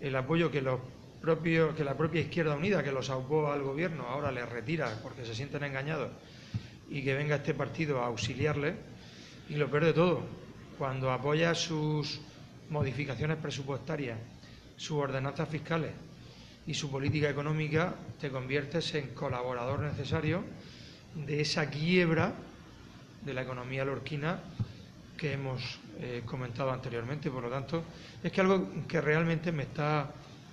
[0.00, 0.80] el apoyo que los
[1.20, 5.24] propios, que la propia Izquierda Unida, que los aupó al gobierno, ahora les retira porque
[5.24, 6.10] se sienten engañados
[6.88, 8.74] y que venga este partido a auxiliarle.
[9.48, 10.22] Y lo peor de todo,
[10.78, 12.20] cuando apoya sus
[12.70, 14.18] modificaciones presupuestarias,
[14.76, 15.90] sus ordenanzas fiscales
[16.66, 20.44] y su política económica, te conviertes en colaborador necesario
[21.14, 22.32] de esa quiebra
[23.22, 24.40] de la economía lorquina
[25.16, 27.30] que hemos eh, comentado anteriormente.
[27.30, 27.84] Por lo tanto,
[28.22, 30.10] es que algo que realmente me está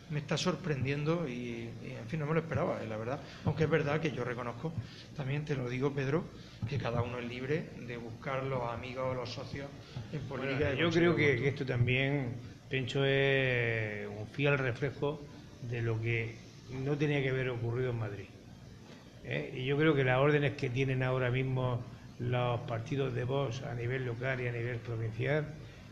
[0.10, 3.20] me está sorprendiendo y, y, en fin, no me lo esperaba, eh, la verdad.
[3.46, 4.74] Aunque es verdad que yo reconozco,
[5.16, 6.24] también te lo digo, Pedro,
[6.70, 9.68] que cada uno es libre de buscar los amigos o los socios
[10.14, 10.68] en política.
[10.68, 12.36] Bueno, yo creo que esto también,
[12.70, 15.22] Pencho, es un fiel reflejo
[15.70, 16.36] de lo que
[16.72, 18.28] no tenía que haber ocurrido en Madrid.
[19.26, 19.54] ¿eh?
[19.58, 21.82] Y yo creo que las órdenes que tienen ahora mismo
[22.20, 25.46] los partidos de Vox a nivel local y a nivel provincial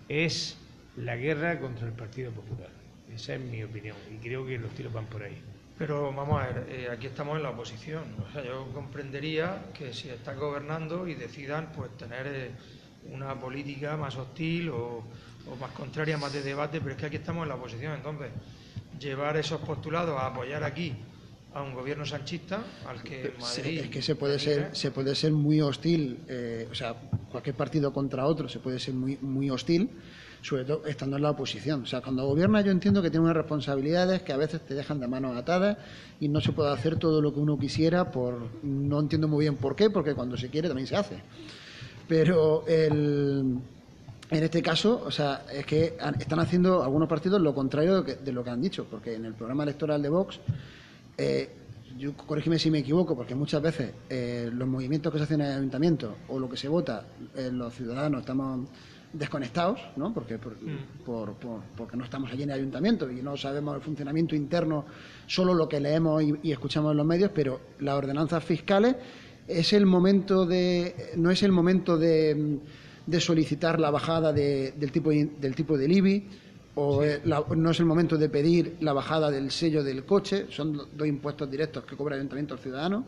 [0.09, 0.57] es
[0.97, 2.69] la guerra contra el Partido Popular.
[3.13, 5.39] Esa es mi opinión y creo que los tiros van por ahí.
[5.77, 8.03] Pero vamos a ver, eh, aquí estamos en la oposición.
[8.27, 12.51] O sea, yo comprendería que si están gobernando y decidan pues tener eh,
[13.11, 15.03] una política más hostil o,
[15.47, 17.93] o más contraria, más de debate, pero es que aquí estamos en la oposición.
[17.93, 18.31] Entonces,
[18.99, 20.95] llevar esos postulados a apoyar aquí
[21.55, 23.79] a un gobierno sanchista al que Se- Madrid...
[23.79, 26.93] es que se puede ser se puede ser muy hostil eh, o sea
[27.31, 29.89] cualquier partido contra otro se puede ser muy muy hostil
[30.41, 31.81] sobre todo estando en la oposición.
[31.81, 34.99] O sea cuando gobierna yo entiendo que tiene unas responsabilidades que a veces te dejan
[34.99, 35.77] de manos atadas
[36.19, 39.55] y no se puede hacer todo lo que uno quisiera por no entiendo muy bien
[39.55, 41.15] por qué porque cuando se quiere también se hace.
[42.07, 43.57] Pero el
[44.31, 48.43] en este caso, o sea, es que están haciendo algunos partidos lo contrario de lo
[48.43, 50.39] que han dicho, porque en el programa electoral de Vox,
[51.17, 51.49] eh,
[51.97, 55.47] yo, corrígeme si me equivoco, porque muchas veces eh, los movimientos que se hacen en
[55.47, 58.67] el ayuntamiento o lo que se vota, eh, los ciudadanos estamos
[59.13, 60.13] desconectados, ¿no?
[60.13, 60.57] Porque, por-
[61.05, 64.85] por- por- porque no estamos allí en el ayuntamiento y no sabemos el funcionamiento interno,
[65.25, 68.95] solo lo que leemos y, y escuchamos en los medios, pero las ordenanzas fiscales
[69.47, 72.59] es el momento de, no es el momento de,
[73.05, 76.27] de solicitar la bajada de- del tipo del tipo del IBI
[76.75, 80.47] o eh, la- no es el momento de pedir la bajada del sello del coche,
[80.49, 83.05] son do- dos impuestos directos que cobra el ayuntamiento al ciudadano.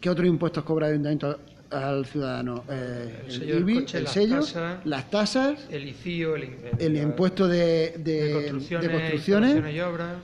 [0.00, 1.38] ¿Qué otros impuestos cobra el ayuntamiento
[1.70, 2.64] al ciudadano?
[2.68, 4.86] Eh, El el, sello IBI, coche, el las sello, tasas.
[4.86, 10.16] las tasas, El ICIO, el, el impuesto de, de- de de construcciones, construcciones, y obras,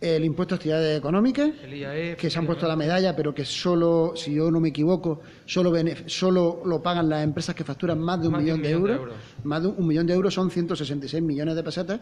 [0.00, 2.16] el impuesto a actividades económicas, IAE...
[2.16, 5.72] que se han puesto la medalla, pero que solo, si yo no me equivoco, solo,
[6.06, 8.70] solo lo pagan las empresas que facturan más de un, Más de millón, un de,
[8.70, 9.00] euros.
[9.42, 12.00] Más de un, un millón de euros son 166 millones de pesetas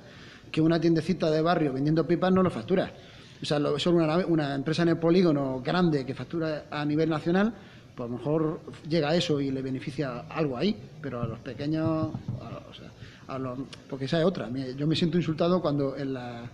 [0.52, 2.92] que una tiendecita de barrio vendiendo pipas no lo factura.
[3.40, 7.54] O sea, lo- solo una, empresa en el polígono grande que factura a nivel nacional,
[7.94, 11.38] pues a lo mejor llega a eso y le beneficia algo ahí, pero a los
[11.38, 12.10] pequeños,
[13.28, 14.48] a- los- porque esa es otra.
[14.76, 16.44] Yo me siento insultado cuando en la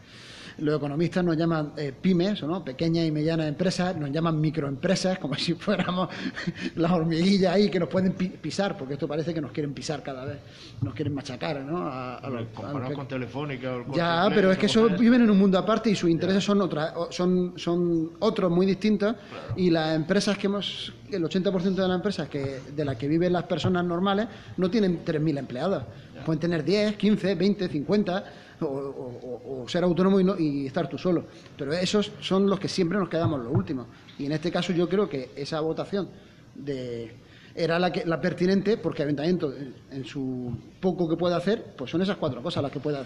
[0.58, 2.64] los economistas nos llaman eh, pymes, ¿no?
[2.64, 6.08] pequeñas y medianas empresas, nos llaman microempresas, como si fuéramos
[6.76, 10.02] las hormiguillas ahí que nos pueden pi- pisar, porque esto parece que nos quieren pisar
[10.02, 10.38] cada vez,
[10.80, 11.78] nos quieren machacar, ¿no?
[11.78, 15.22] A- a los- a Comparado los con Telefónica o ya, pero es que eso viven
[15.22, 19.14] en un mundo aparte y sus intereses son otra, o- son, son otros muy distintos.
[19.56, 23.32] Y las empresas que hemos, el 80% de las empresas que, de las que viven
[23.32, 25.84] las personas normales no tienen 3.000 empleados,
[26.24, 28.24] pueden tener 10, 15, 20, 50
[28.62, 31.24] o, o- o- o ser autónomo y, no- y estar tú solo,
[31.56, 33.86] pero esos son los que siempre nos quedamos los últimos
[34.18, 36.08] y en este caso yo creo que esa votación
[36.54, 37.14] de
[37.54, 39.52] era la, que, la pertinente porque ayuntamiento
[39.90, 43.04] en, su poco que puede hacer pues son esas cuatro cosas las que pueda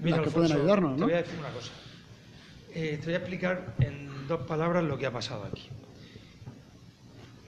[0.00, 1.72] Mira, las que pueden ayudarnos, Te voy a decir una cosa.
[2.72, 5.68] Eh, te voy a explicar en dos palabras lo que ha pasado aquí.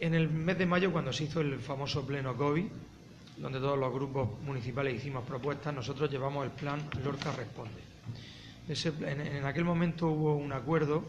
[0.00, 2.64] En el mes de mayo, cuando se hizo el famoso pleno COVID,
[3.36, 7.80] donde todos los grupos municipales hicimos propuestas, nosotros llevamos el plan Lorca Responde.
[8.68, 11.04] En, aquel momento hubo un acuerdo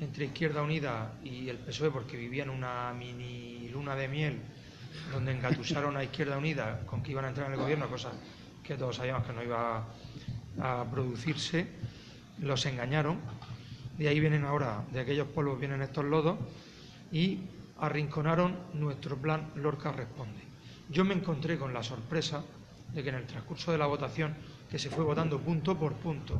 [0.00, 4.40] entre Izquierda Unida y el PSOE porque vivían una mini luna de miel
[5.12, 8.12] donde engatusaron a Izquierda Unida con que iban a entrar en el gobierno, cosa
[8.62, 9.84] que todos sabíamos que no iba
[10.60, 11.66] a, a producirse,
[12.40, 13.18] los engañaron.
[13.98, 16.38] De ahí vienen ahora, de aquellos polvos vienen estos lodos
[17.10, 17.40] y
[17.78, 20.51] arrinconaron nuestro plan Lorca Responde.
[20.92, 22.44] Yo me encontré con la sorpresa
[22.92, 24.34] de que en el transcurso de la votación,
[24.70, 26.38] que se fue votando punto por punto,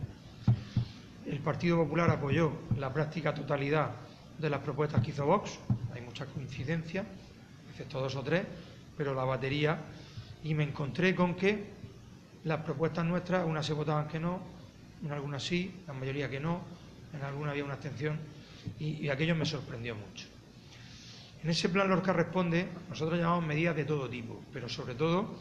[1.25, 3.93] el Partido Popular apoyó la práctica totalidad
[4.39, 5.59] de las propuestas que hizo Vox,
[5.95, 7.07] hay muchas coincidencias,
[7.71, 8.45] excepto dos o tres,
[8.95, 9.79] pero la batería,
[10.45, 11.71] y me encontré con que
[12.45, 14.39] las propuestas nuestras, unas se votaban que no,
[15.03, 16.61] en algunas sí, la mayoría que no,
[17.15, 18.19] en algunas había una abstención,
[18.79, 20.32] y, y aquello me sorprendió mucho.
[21.43, 25.35] En ese plan Lorca responde, nosotros llamamos medidas de todo tipo, pero sobre todo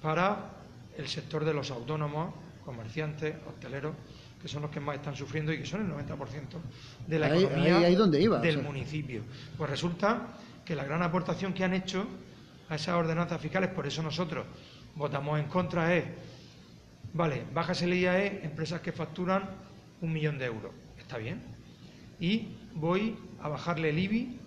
[0.00, 0.50] para
[0.96, 2.34] el sector de los autónomos,
[2.64, 3.94] comerciantes, hosteleros,
[4.40, 6.58] que son los que más están sufriendo y que son el 90%
[7.06, 8.68] de la Ahí- economía ahí- ahí donde iba, del o sea.
[8.70, 9.22] municipio.
[9.58, 10.28] Pues resulta
[10.64, 12.06] que la gran aportación que han hecho
[12.68, 14.46] a esas ordenanzas fiscales, por eso nosotros
[14.96, 16.04] votamos en contra, es,
[17.12, 19.48] vale, bájase el IAE, empresas que facturan
[20.00, 21.40] un millón de euros, está bien,
[22.18, 24.38] y voy a bajarle el IBI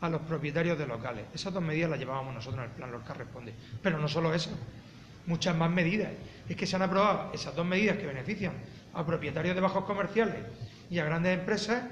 [0.00, 1.24] a los propietarios de locales.
[1.34, 3.54] Esas dos medidas las llevábamos nosotros en el plan Lorca Responde.
[3.82, 4.50] Pero no solo eso,
[5.26, 6.10] muchas más medidas.
[6.48, 8.52] Es que se han aprobado esas dos medidas que benefician
[8.94, 10.36] a propietarios de bajos comerciales
[10.90, 11.84] y a grandes empresas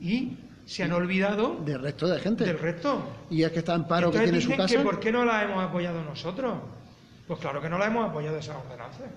[0.00, 0.36] y
[0.66, 2.44] se han olvidado del resto de gente.
[2.44, 3.02] del resto.
[3.30, 4.76] Y es que está en paro que Entonces tiene su dicen casa.
[4.76, 6.58] que ¿por qué no la hemos apoyado nosotros?
[7.26, 9.08] Pues claro que no la hemos apoyado esas ordenanzas.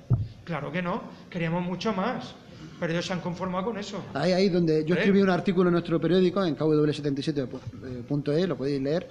[0.45, 2.36] Claro que no, queríamos mucho más.
[2.80, 4.04] Pero ellos se han conformado con eso.
[4.13, 5.00] Ahí, ahí donde yo ¿Eh?
[5.00, 9.08] escribí un artículo en nuestro periódico, en kw77.e, lo podéis leer,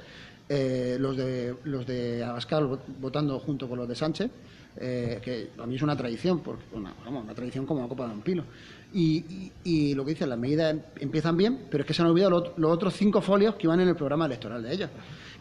[0.48, 4.30] eh, los de los de Abascal vot- votando junto con los de Sánchez,
[4.78, 8.06] eh, que a mí es una tradición, porque, una, vamos, una tradición como la copa
[8.06, 8.44] de un pino.
[8.92, 12.02] Y, y- y lo que dicen, las medidas em- empiezan bien, pero es que se
[12.02, 14.90] han olvidado los, los otros cinco folios que iban en el programa electoral de ellos.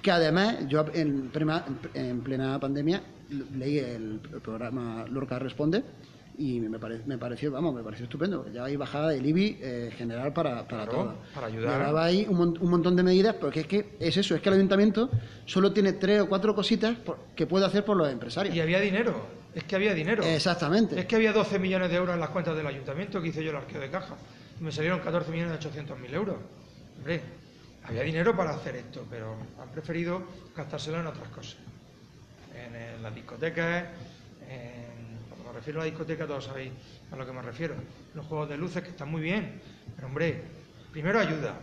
[0.01, 3.01] Que además, yo en, prema- en plena pandemia
[3.57, 5.83] leí el, el programa Lorca Responde
[6.37, 8.45] y me, pare- me pareció, vamos, me pareció estupendo.
[8.53, 11.15] Ya hay bajada del IBI eh, general para, para Claro, todo.
[11.33, 11.81] para ayudar.
[11.81, 14.55] ahora ahí un, un montón de medidas, porque es que es eso, es que el
[14.55, 15.09] ayuntamiento
[15.45, 18.55] solo tiene tres o cuatro cositas por- que puede hacer por los empresarios.
[18.55, 19.15] Y había dinero,
[19.53, 20.23] es que había dinero.
[20.23, 20.99] Exactamente.
[20.99, 23.51] Es que había 12 millones de euros en las cuentas del ayuntamiento que hice yo
[23.51, 24.15] el arqueo de caja.
[24.59, 26.35] Y me salieron 14 millones de 800 mil euros.
[26.97, 27.21] Hombre,
[27.83, 30.23] había dinero para hacer esto, pero han preferido
[30.55, 31.57] gastárselo en otras cosas.
[32.55, 33.83] En, las discotecas,
[35.55, 36.71] refiero a la discoteca todos sabéis
[37.11, 37.75] a lo que me refiero.
[38.13, 39.59] Los juegos de luces que están muy bien,
[39.95, 40.43] pero hombre,
[40.91, 41.55] primero ayuda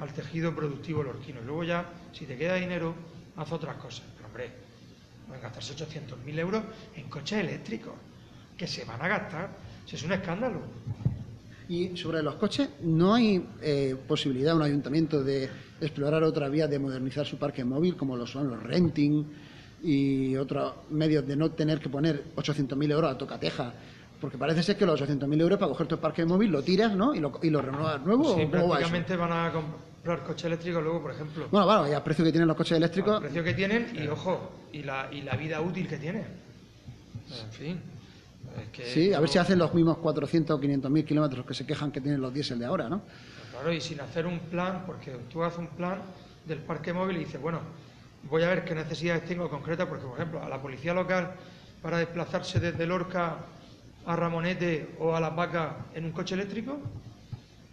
[0.00, 2.94] al tejido productivo lorquino y luego ya, si te queda dinero,
[3.36, 4.04] haz otras cosas.
[4.16, 4.50] Pero hombre,
[5.28, 6.62] no gastarse 800.000 euros
[6.96, 7.94] en coches eléctricos,
[8.56, 9.50] que se van a gastar.
[9.90, 10.60] Es un escándalo.
[11.68, 15.48] Y sobre los coches, ¿no hay eh, posibilidad un ayuntamiento de
[15.80, 19.24] explorar otra vía de modernizar su parque móvil, como lo son los renting
[19.84, 23.72] y otros medios de no tener que poner 800.000 euros a tocateja?
[24.20, 27.14] Porque parece ser que los 800.000 euros para coger tu parque móvil lo tiras, ¿no?
[27.14, 28.34] Y lo, y lo renuevas nuevo.
[28.34, 31.46] Sí, prácticamente van a comprar coches eléctricos luego, por ejemplo.
[31.50, 33.16] Bueno, claro, y al precio que tienen los coches eléctricos.
[33.16, 36.24] El precio que tienen y, ojo, y la, y la vida útil que tienen.
[36.24, 37.80] En fin.
[38.62, 41.54] es que Sí, a ver si hacen los mismos 400 o 500 mil kilómetros que
[41.54, 43.02] se quejan que tienen los diésel de ahora, ¿no?
[43.50, 45.98] Claro, y sin hacer un plan, porque tú haces un plan
[46.46, 47.60] del parque móvil y dices, bueno,
[48.30, 51.32] voy a ver qué necesidades tengo concretas, porque, por ejemplo, a la policía local,
[51.82, 53.36] para desplazarse desde Lorca
[54.06, 56.78] a Ramonete o a Las Vacas en un coche eléctrico,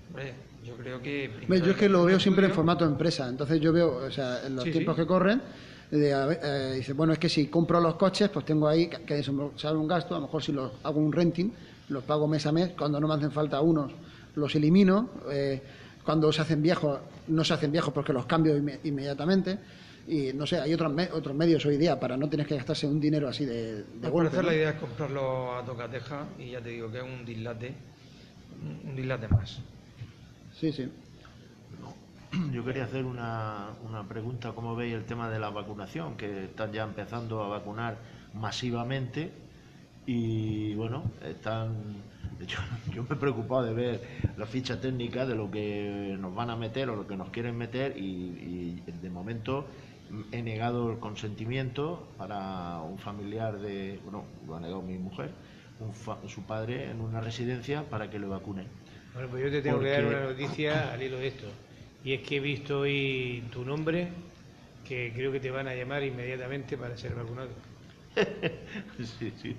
[0.10, 0.34] hombre,
[0.66, 1.32] yo creo que...
[1.47, 3.28] Yo es que lo veo siempre en formato empresa.
[3.28, 5.02] Entonces yo veo, o sea, en los Sí, tiempos sí.
[5.02, 5.41] que corren,
[5.89, 9.30] de, eh, dice, bueno, es que si compro los coches, pues tengo ahí que, que
[9.30, 10.16] un gasto.
[10.16, 11.52] A lo mejor si los hago un renting,
[11.89, 13.91] los pago mes a mes, cuando no me hacen falta unos
[14.36, 15.10] los elimino.
[15.32, 15.62] eh,
[16.04, 19.60] cuando se hacen viejos, no se hacen viejos porque los cambio inme- inmediatamente.
[20.12, 22.86] Y no sé, hay otros, me- otros medios hoy día para no tener que gastarse
[22.86, 24.36] un dinero así de, de golpe.
[24.36, 24.43] ¿no?
[24.43, 27.74] la idea es comprarlo a tocateja y ya te digo que es un dislate,
[28.62, 29.59] un- un dislate más.
[30.59, 30.89] Sí, sí.
[32.51, 36.16] Yo quería hacer una, una pregunta, ¿cómo veis el tema de la vacunación?
[36.18, 37.95] Que están ya empezando a vacunar
[38.34, 39.32] masivamente
[40.05, 41.76] y bueno, están...
[42.47, 42.57] Yo,
[42.91, 44.01] yo me he preocupado de ver
[44.36, 47.55] la ficha técnica de lo que nos van a meter o lo que nos quieren
[47.55, 49.68] meter y, y de momento
[50.32, 55.32] he negado el consentimiento para un familiar de, bueno, lo ha negado mi mujer,
[55.80, 58.68] un fa- su padre en una residencia para que le vacunen.
[59.14, 61.47] Bueno, pues yo te tengo que dar una noticia al hilo de esto.
[62.03, 64.09] Y es que he visto hoy tu nombre,
[64.84, 67.51] que creo que te van a llamar inmediatamente para ser vacunado.
[69.20, 69.57] Sí, sí.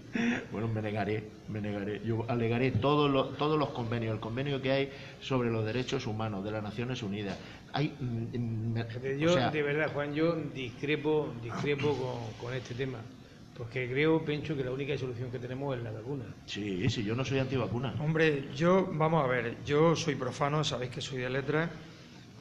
[0.51, 2.01] Bueno, me negaré, me negaré.
[2.05, 6.45] Yo alegaré todos los, todos los convenios, el convenio que hay sobre los derechos humanos
[6.45, 7.39] de las Naciones Unidas.
[7.73, 12.55] Hay, mm, mm, me- Yo, o sea, de verdad, Juan, yo discrepo, discrepo con, con
[12.55, 13.01] este tema.
[13.55, 16.25] Porque creo, Pencho, que la única solución que tenemos es la vacuna.
[16.47, 17.95] sí, sí, yo no soy antivacuna.
[18.01, 21.71] Hombre, yo, vamos a ver, yo soy profano, sabéis que soy de letras,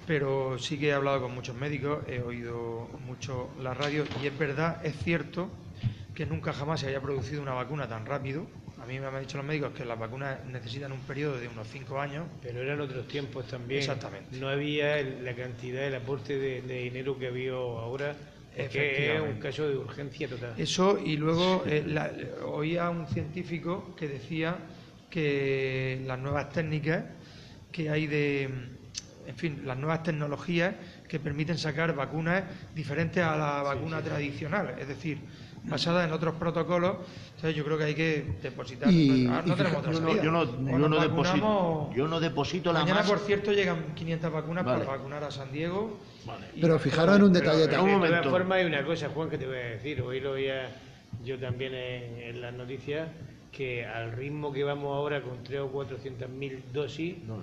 [0.05, 4.38] pero sí que he hablado con muchos médicos, he oído mucho la radio y es
[4.38, 5.49] verdad, es cierto
[6.14, 8.45] que nunca jamás se haya producido una vacuna tan rápido.
[8.82, 11.68] A mí me han dicho los médicos que las vacunas necesitan un periodo de unos
[11.68, 12.26] cinco años.
[12.41, 13.80] Pero eran otros tiempos también.
[13.80, 14.38] Exactamente.
[14.38, 18.16] No había la cantidad, el aporte de, de dinero que había ahora.
[18.53, 20.53] Que es un caso de urgencia total.
[20.57, 22.12] Eso y luego eh, la-
[22.45, 24.57] oía a un científico que decía
[25.09, 27.05] que las nuevas técnicas
[27.72, 28.43] que hay de,
[29.26, 30.76] en fin, las nuevas tecnologías
[31.07, 32.43] que permiten sacar vacunas
[32.76, 35.18] diferentes a la vacuna tradicional, es decir,
[35.64, 36.97] basadas en otros protocolos.
[37.36, 38.91] Entonces yo creo que hay que depositar.
[38.91, 40.24] Y- Ah, no y tenemos otra Yo no, salida.
[40.24, 43.09] yo no, O yo nos no deposito, vacunamos- yo no deposito la Mañana, masa.
[43.09, 44.86] por cierto, llegan 500 vacunas Vale.
[44.86, 45.97] para vacunar a San Diego.
[46.59, 48.18] Pero fijaros en un detalle Pero, un de momento.
[48.22, 50.01] todas formas hay una cosa, Juan, que te voy a decir.
[50.01, 50.70] Hoy lo veía
[51.26, 53.09] yo también en, en las noticias,
[53.51, 57.38] que al ritmo que vamos ahora con 3 o 400 mil dosis, No,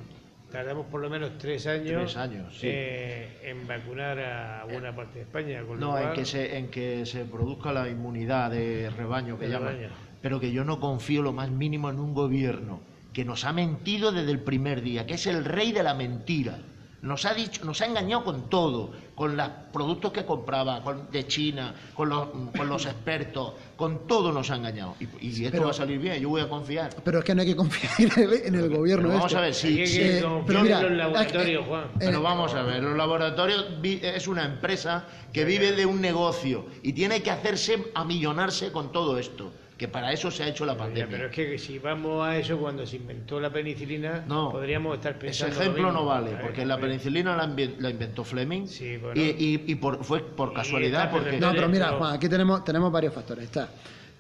[0.51, 2.67] tardamos por lo menos tres años, Tres años, sí.
[2.71, 5.63] eh, en vacunar a buena parte de España.
[5.63, 9.53] Con No, en que, se, en que se produzca la inmunidad de rebaño que De
[9.53, 9.75] llaman.
[9.75, 9.93] rebaño.
[10.23, 12.81] Pero que yo no confío lo más mínimo en un gobierno
[13.13, 16.59] que nos ha mentido desde el primer día, que es el rey de la mentira.
[17.01, 21.29] Nos ha dicho, nos ha engañado con todo, con los productos que compraba, con, de
[21.29, 22.27] China, con los,
[22.57, 24.97] con los expertos, con todo nos ha engañado.
[24.99, 26.91] Y, y esto Pero- va a salir bien, yo voy a confiar.
[27.05, 29.05] Pero es que no hay que confiar en el, en el gobierno.
[29.09, 29.39] Pero vamos este.
[29.39, 31.85] a ver, si, que Eh, pero mira, en los laboratorios, eh, Juan.
[32.01, 36.01] Pero Eh, vamos a ver, los laboratorios vi- es una empresa que vive de un
[36.01, 40.49] negocio y tiene que hacerse a millonarse con todo esto, que para eso se ha
[40.49, 41.07] hecho la pandemia.
[41.09, 45.13] pero es que si vamos a eso, cuando se inventó la penicilina, No, podríamos estar
[45.13, 45.55] Ese pensando.
[45.55, 46.01] lo ejemplo mismo.
[46.01, 46.45] no vale, ¿sabes?
[46.45, 49.19] porque la penicilina la, invi- la inventó Fleming Sí, bueno.
[49.21, 51.39] y, y- y por- fue por casualidad, porque...
[51.39, 53.45] No, pero mira, Juan, aquí tenemos, tenemos varios factores.
[53.45, 53.69] Está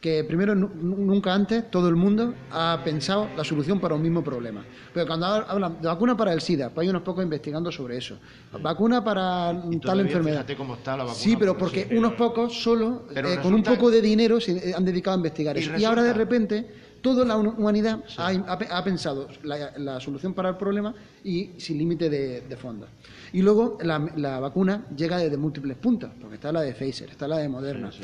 [0.01, 4.22] que primero, nu- nunca antes, todo el mundo ha pensado la solución para un mismo
[4.22, 4.64] problema.
[4.94, 7.96] Pero cuando ha- hablan de vacuna para el SIDA, pues hay unos pocos investigando sobre
[7.96, 8.16] eso.
[8.62, 10.46] Vacuna para Y tal enfermedad.
[10.57, 14.01] cómo está la vacuna Sí, pero porque unos pocos solo, eh, con un poco de
[14.01, 15.76] dinero, se eh, han dedicado a investigar Y eso.
[15.76, 16.66] Y ahora de repente,
[17.01, 20.94] toda la hu- humanidad ha, ha- ha pensado la, la solución para el problema
[21.24, 22.88] y sin límite de, de fondos.
[23.32, 27.26] Y luego la, la vacuna llega desde múltiples puntos, porque está la de Pfizer, está
[27.26, 28.01] la de Moderna, sí.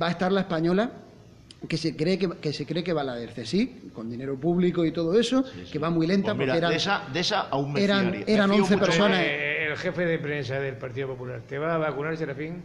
[0.00, 0.90] va a estar la española
[1.68, 4.84] que se cree que, que se cree que va la del CSIC, con dinero público
[4.84, 7.40] y todo eso, que va muy lenta Pues mira, porque eran, de, esa, de esa
[7.42, 8.26] aún me eran- fiaría.
[8.26, 9.18] Me eran fío 11 mucho personas.
[9.18, 9.26] más.
[9.26, 12.62] Eh, el jefe de prensa del Partido Popular, ¿te va a vacunar, Serafín?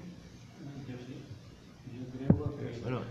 [2.84, 3.02] Bueno,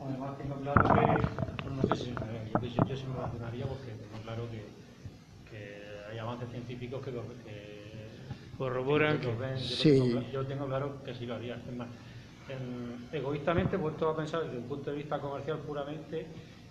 [0.00, 3.90] Además tengo claro que, bueno, no sé si, yo, yo, yo sí me vacunaría porque
[3.92, 7.70] tengo claro que, que hay avances científicos que, lo- que
[8.58, 9.32] Corroboran que que-.
[9.68, 9.92] Yo, Sí.
[9.92, 11.54] tengo, yo tengo claro que sí lo haría.
[11.56, 11.88] Es más,
[12.52, 16.26] en- egoístamente puesto a pensar desde un punto de vista comercial puramente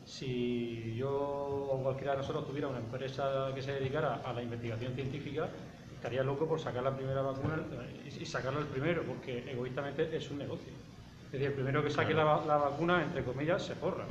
[0.05, 4.93] si yo o cualquiera de nosotros tuviera una empresa que se dedicara a la investigación
[4.93, 5.47] científica
[5.93, 7.55] estaría loco por sacar la primera vacuna
[8.05, 10.71] eh, y sacarla el primero porque egoístamente es un negocio
[11.25, 14.03] es decir, el primero que saque la, va- la vacuna, entre comillas, se forra.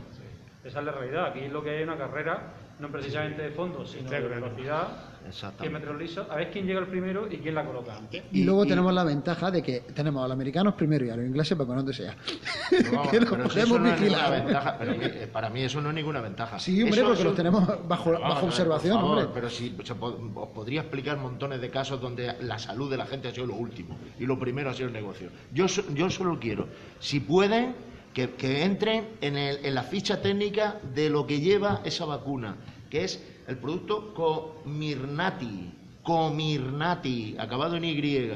[0.63, 1.27] Esa es la realidad.
[1.27, 4.89] Aquí lo que hay es una carrera, no precisamente de fondo, sino de velocidad,
[5.27, 5.65] Exactamente.
[5.67, 8.23] kilómetros lisos, a ver quién llega el primero y quién la coloca antes.
[8.33, 11.17] y, luego y- tenemos la ventaja de que tenemos a los americanos primero y a
[11.17, 11.59] los ingleses
[11.93, 12.17] sea.
[13.11, 14.45] que los pero eso podemos no es ninguna vigilar.
[14.45, 14.77] ventaja.
[14.79, 16.59] Pero, eh, para mí eso no es ninguna ventaja.
[16.59, 19.33] Sí, hombre, Eso porque los son- tenemos bajo, bajo observación, por favor, hombre.
[19.35, 23.33] Pero si os podría explicar montones de casos donde la salud de la gente ha
[23.35, 25.31] sido lo último y lo primero ha sido el negocio.
[25.53, 26.69] Yo, yo solo quiero,
[27.01, 27.75] si pueden,
[28.27, 32.57] que, entren en, el- en la ficha técnica de lo que lleva esa vacuna,
[32.91, 38.33] que es el producto Comirnati, Comirnati, acabado en Y.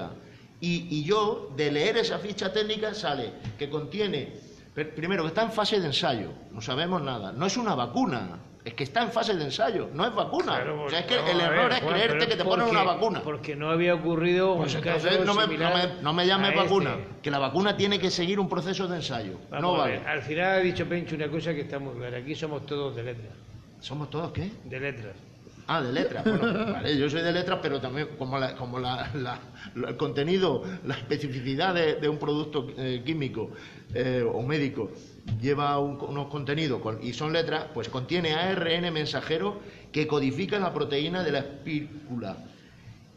[0.61, 4.33] Y, yo, de leer esa ficha técnica, sale que contiene,
[4.95, 8.75] primero, que está en fase de ensayo, no sabemos nada, no es una vacuna, es
[8.75, 10.57] que está en fase de ensayo, no es vacuna.
[10.57, 12.85] Claro, o sea, es que el error ver, es Juan, creerte que te ponen una
[12.85, 13.21] vacuna.
[13.23, 16.55] Porque no había ocurrido Pues un caso no me, no, similar me, no me llames
[16.55, 17.21] vacuna, este.
[17.23, 19.39] que la vacuna tiene que seguir un proceso de ensayo.
[19.51, 19.99] Vamos no vale.
[19.99, 22.19] ver, Al final ha dicho Pencho una cosa que está muy clara.
[22.19, 23.33] Aquí somos todos de letras.
[23.81, 24.53] ¿Somos todos qué?
[24.65, 25.17] De letras.
[25.75, 26.23] Ah, de letras.
[26.25, 29.39] Bueno, vale, yo soy de letras, pero también como, la- como la- la-
[29.75, 33.51] la- el contenido, la especificidad de, de un producto eh, químico
[33.95, 34.91] eh, o médico
[35.41, 39.61] lleva un- unos contenidos con- y son letras, pues contiene ARN mensajero
[39.93, 42.37] que codifica la proteína de la espícula.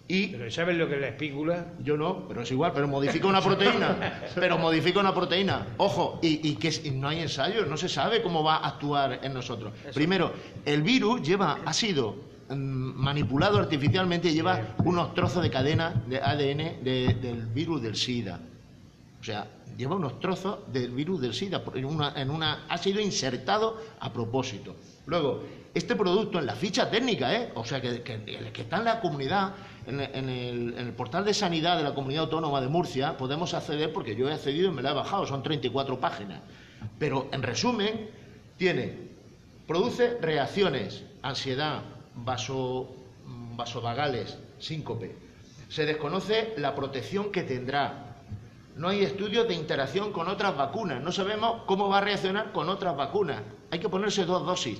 [0.07, 1.65] Y Pero ¿sabes lo que es la espícula?
[1.83, 4.29] yo no, pero es igual, pero modifica una proteína.
[4.35, 5.65] Pero modifica una proteína.
[5.77, 9.19] Ojo, y, y que y no hay ensayos, no se sabe cómo va a actuar
[9.23, 9.73] en nosotros.
[9.95, 10.31] Primero,
[10.63, 16.21] el virus lleva, ha sido mm, manipulado artificialmente y lleva unos trozos de cadena de
[16.21, 18.39] ADN de- del virus del SIDA.
[19.19, 21.63] O sea, lleva unos trozos del virus del SIDA.
[21.73, 24.75] En una, en una, ha sido insertado a propósito.
[25.07, 25.43] Luego,
[25.73, 27.51] este producto en la ficha técnica, ¿eh?
[27.55, 28.21] o sea, que, que-
[28.53, 29.53] que está en la comunidad,
[29.87, 33.53] en, en el, en el portal de sanidad de la Comunidad Autónoma de Murcia, podemos
[33.53, 36.41] acceder, porque yo he accedido y me la he bajado, son 34 páginas.
[36.99, 38.09] Pero, en resumen,
[38.57, 38.97] tiene,
[39.67, 41.81] produce reacciones, ansiedad,
[42.15, 42.95] vaso,
[43.25, 45.15] mm, vasovagales, síncope.
[45.69, 48.17] Se desconoce la protección que tendrá.
[48.75, 51.01] No hay estudios de interacción con otras vacunas.
[51.01, 53.41] No sabemos cómo va a reaccionar con otras vacunas.
[53.71, 54.79] Hay que ponerse dos dosis.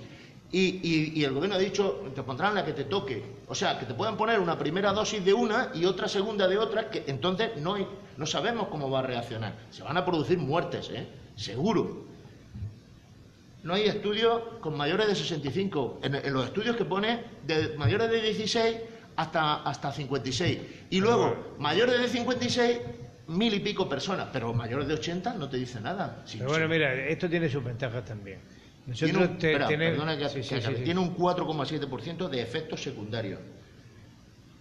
[0.51, 3.23] Y, y- y el gobierno ha dicho, te pondrán la que te toque.
[3.47, 6.57] O sea, que te pueden poner una primera dosis de una y otra segunda de
[6.57, 9.55] otra, que entonces no, hay- no sabemos cómo va a reaccionar.
[9.71, 11.07] Se van a producir muertes, ¿eh?
[11.35, 12.05] Seguro.
[13.65, 15.99] No hay estudios con mayores de 65.
[16.03, 18.77] En, en los estudios que pone, de mayores de 16
[19.15, 20.59] hasta, hasta 56.
[20.91, 22.79] Y luego, mayores de 56,
[23.27, 24.27] mil y pico personas.
[24.31, 26.21] Pero mayores de 80 no te dice nada.
[26.25, 26.71] Sí, Pero bueno, sí.
[26.71, 28.39] mira, esto tiene sus ventajas también.
[28.93, 30.83] Tiene Nosotros un, te- espera, tenemos- que- sí.
[30.83, 33.39] Tiene un 4,7% de efectos secundarios.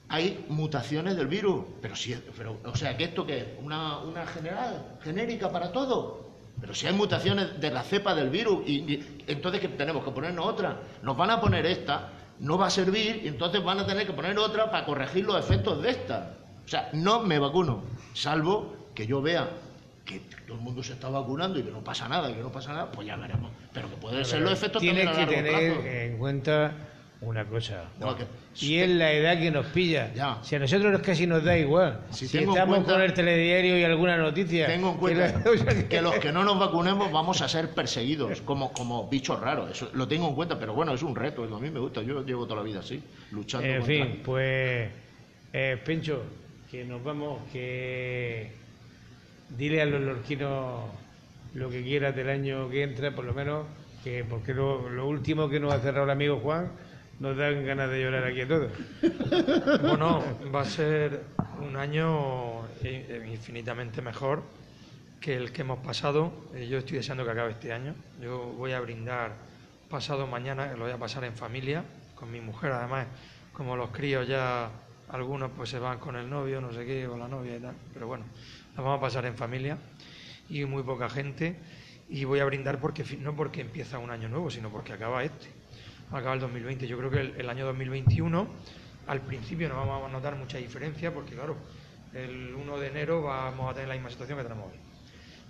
[0.09, 4.27] Hay mutaciones del virus, pero sí, pero, o sea, que esto que es una, una
[4.27, 6.24] general, genérica para todo.
[6.65, 10.11] Pero si hay mutaciones de la cepa del virus, y, y- entonces que tenemos que
[10.13, 10.79] ponernos otra.
[11.03, 12.09] Nos van a poner esta,
[12.41, 15.39] no va a servir, y entonces van a tener que poner otra para corregir los
[15.39, 16.37] efectos de esta.
[16.65, 17.83] O sea, no me vacuno,
[18.15, 19.47] salvo que yo vea
[20.07, 22.51] que todo el mundo se está vacunando y que no pasa nada, y que no
[22.51, 23.51] pasa nada, pues ya veremos.
[23.75, 25.87] Pero que pueden ser los efectos Tienes también a que largo tener plazo.
[25.91, 26.73] en cuenta
[27.27, 30.13] una cosa, No, Juan, que- y es la edad que nos pilla.
[30.15, 30.39] Ya.
[30.43, 32.01] Si a nosotros nos casi nos da igual.
[32.11, 34.67] Si estamos cuenta- con el telediario y alguna noticia.
[34.67, 35.43] Tengo en cuenta
[35.89, 39.71] que la- los que no nos vacunemos vamos a ser perseguidos como, como bichos raros.
[39.71, 41.43] Eso lo tengo en cuenta, pero bueno, es un reto.
[41.45, 42.03] A mí me gusta.
[42.03, 43.03] Yo llevo toda la vida así,
[43.33, 43.67] luchando.
[43.67, 44.91] En contra- fin, pues,
[45.53, 46.23] eh, Pencho,
[46.71, 48.53] que nos vamos, que
[49.57, 50.85] dile a los lorquinos
[51.55, 53.67] lo que quieras del año que entra, por lo menos,
[54.03, 56.71] que porque lo, lo último que nos ha cerrado el amigo Juan,
[57.25, 58.71] nos dan ganas de llorar aquí a todos.
[59.81, 60.23] Bueno,
[60.55, 61.23] va a ser
[61.59, 62.69] un año
[63.33, 64.43] infinitamente mejor
[65.23, 66.51] que el que hemos pasado.
[66.55, 67.95] Eh, Yo estoy deseando que acabe este año.
[68.21, 69.37] Yo voy a brindar
[69.89, 71.83] pasado mañana, lo voy a pasar en familia,
[72.15, 73.07] con mi mujer además,
[73.55, 74.69] como los críos ya,
[75.09, 77.75] algunos pues se van con el novio, no sé qué, o la novia y tal,
[77.95, 78.25] pero bueno,
[78.77, 79.79] lo vamos a pasar en familia
[80.51, 81.57] y muy poca gente.
[82.07, 85.64] Y voy a brindar porque no porque empieza un año nuevo, sino porque acaba este.
[86.11, 86.87] Acaba el 2020.
[86.87, 88.49] Yo creo que el, año 2021,
[89.07, 91.57] al principio no vamos a notar mucha diferencia, porque claro,
[92.13, 94.79] el 1 de enero vamos a tener la misma situación que tenemos hoy.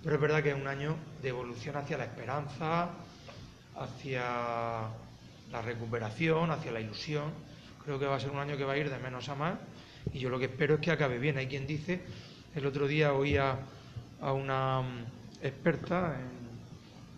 [0.03, 2.89] Pero es verdad que es un año de evolución hacia la esperanza,
[3.75, 4.23] hacia
[5.51, 7.31] la recuperación, hacia la ilusión.
[7.83, 9.55] Creo que va a ser un año que va a ir de menos a más
[10.13, 11.37] y yo lo que espero es que acabe bien.
[11.37, 12.01] Hay quien dice,
[12.55, 13.57] el otro día oía
[14.21, 15.05] a una mm,
[15.41, 16.17] experta,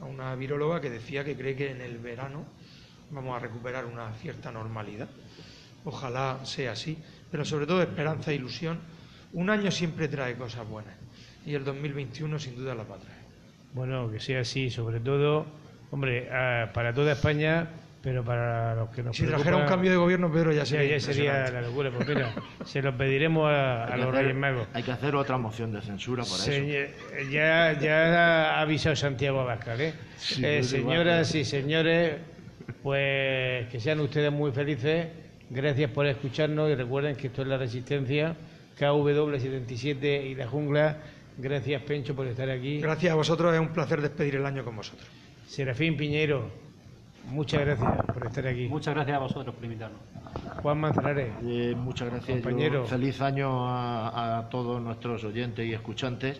[0.02, 2.46] a una viróloga, que decía que cree que en el verano
[3.12, 5.08] vamos a recuperar una cierta normalidad.
[5.86, 6.97] Ojalá sea así,
[7.32, 8.80] pero sobre todo esperanza e ilusión.
[9.34, 10.93] Un año siempre trae cosas buenas
[11.45, 13.18] y el 2021 sin duda las va a traer.
[13.74, 15.45] Bueno, que sea así, sobre todo,
[15.91, 17.68] hombre, ah, para toda España,
[18.01, 20.99] pero para los que nos Si trajera un cambio de gobierno, Pedro, ya sería, ya
[20.99, 21.91] sería la locura.
[21.91, 22.34] Pues mira,
[22.66, 24.68] se lo pediremos a, los hacer- Reyes Magos.
[24.74, 26.51] Hay que hacer otra moción de censura para eso.
[26.51, 26.89] Señor-
[27.32, 29.93] ya, ya ha avisado Santiago Abascal, ¿eh?
[30.18, 32.16] Sí, Eh, igual, señoras y señores,
[32.84, 35.07] pues que sean ustedes muy felices.
[35.49, 38.36] Gracias por escucharnos y recuerden que esto es La Resistencia,
[38.80, 40.97] KW77 y La Jungla.
[41.38, 42.80] Gracias, Pencho, por estar aquí.
[42.80, 45.07] Gracias a vosotros, es un placer despedir el año con vosotros.
[45.47, 46.49] Serafín Piñero,
[47.30, 48.68] Muchas gracias por estar aquí.
[48.70, 49.99] Muchas gracias a vosotros por invitarnos.
[50.61, 51.34] Juan Manzanares.
[51.43, 52.41] Eh, muchas gracias.
[52.41, 52.84] Compañero.
[52.84, 56.39] Yo, feliz año a, a todos nuestros oyentes y escuchantes.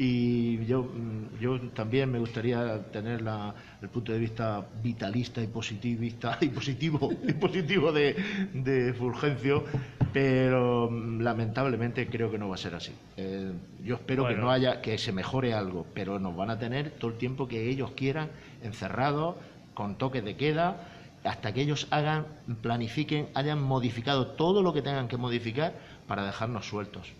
[0.00, 5.48] Y yo, mm, yo también me gustaría tener la- el punto de vista vitalista y
[5.48, 8.14] positivista y positivo, y positivo de,
[8.54, 9.64] de Fulgencio,
[10.12, 12.92] pero mm, lamentablemente creo que no va a ser así.
[13.16, 16.90] Eh, yo espero que no haya, que se mejore algo, pero nos van a tener
[16.92, 18.30] todo el tiempo que ellos quieran,
[18.62, 19.34] encerrados,
[19.74, 20.76] con toques de queda,
[21.24, 22.26] hasta que ellos hagan,
[22.62, 25.72] planifiquen, hayan modificado todo lo que tengan que modificar
[26.06, 27.12] para dejarnos sueltos.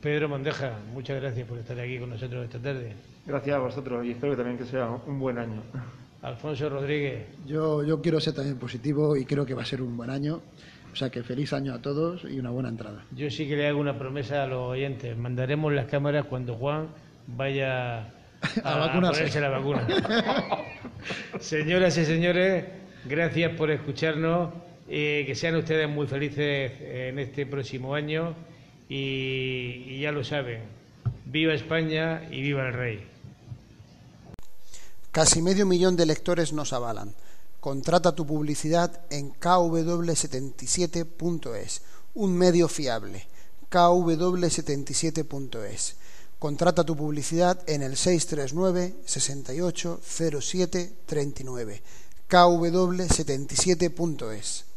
[0.00, 2.92] Pedro Mondeja, muchas gracias por estar aquí con nosotros esta tarde.
[3.26, 5.62] Gracias a vosotros y espero que también que sea un buen año.
[6.22, 7.26] Alfonso Rodríguez.
[7.46, 10.40] Yo, yo quiero ser también positivo y creo que va a ser un buen año.
[10.92, 13.04] O sea que feliz año a todos y una buena entrada.
[13.12, 15.16] Yo sí que le hago una promesa a los oyentes.
[15.16, 16.88] Mandaremos las cámaras cuando Juan
[17.26, 18.08] vaya
[18.64, 19.20] A vacunarse.
[19.20, 19.86] ponerse la vacuna.
[21.40, 22.64] Señoras y señores,
[23.04, 24.50] gracias por escucharnos.
[24.88, 28.34] eh, que sean ustedes muy felices en este próximo año.
[28.88, 30.62] Y, y ya lo saben,
[31.26, 33.06] viva España y viva el rey.
[35.12, 37.14] Casi medio millón de lectores nos avalan.
[37.60, 41.82] Contrata tu publicidad en kw77.es,
[42.14, 43.26] un medio fiable.
[43.70, 45.96] kw77.es.
[46.38, 50.00] Contrata tu publicidad en el 639 68
[50.40, 51.82] 07 39.
[52.30, 54.67] kw77.es.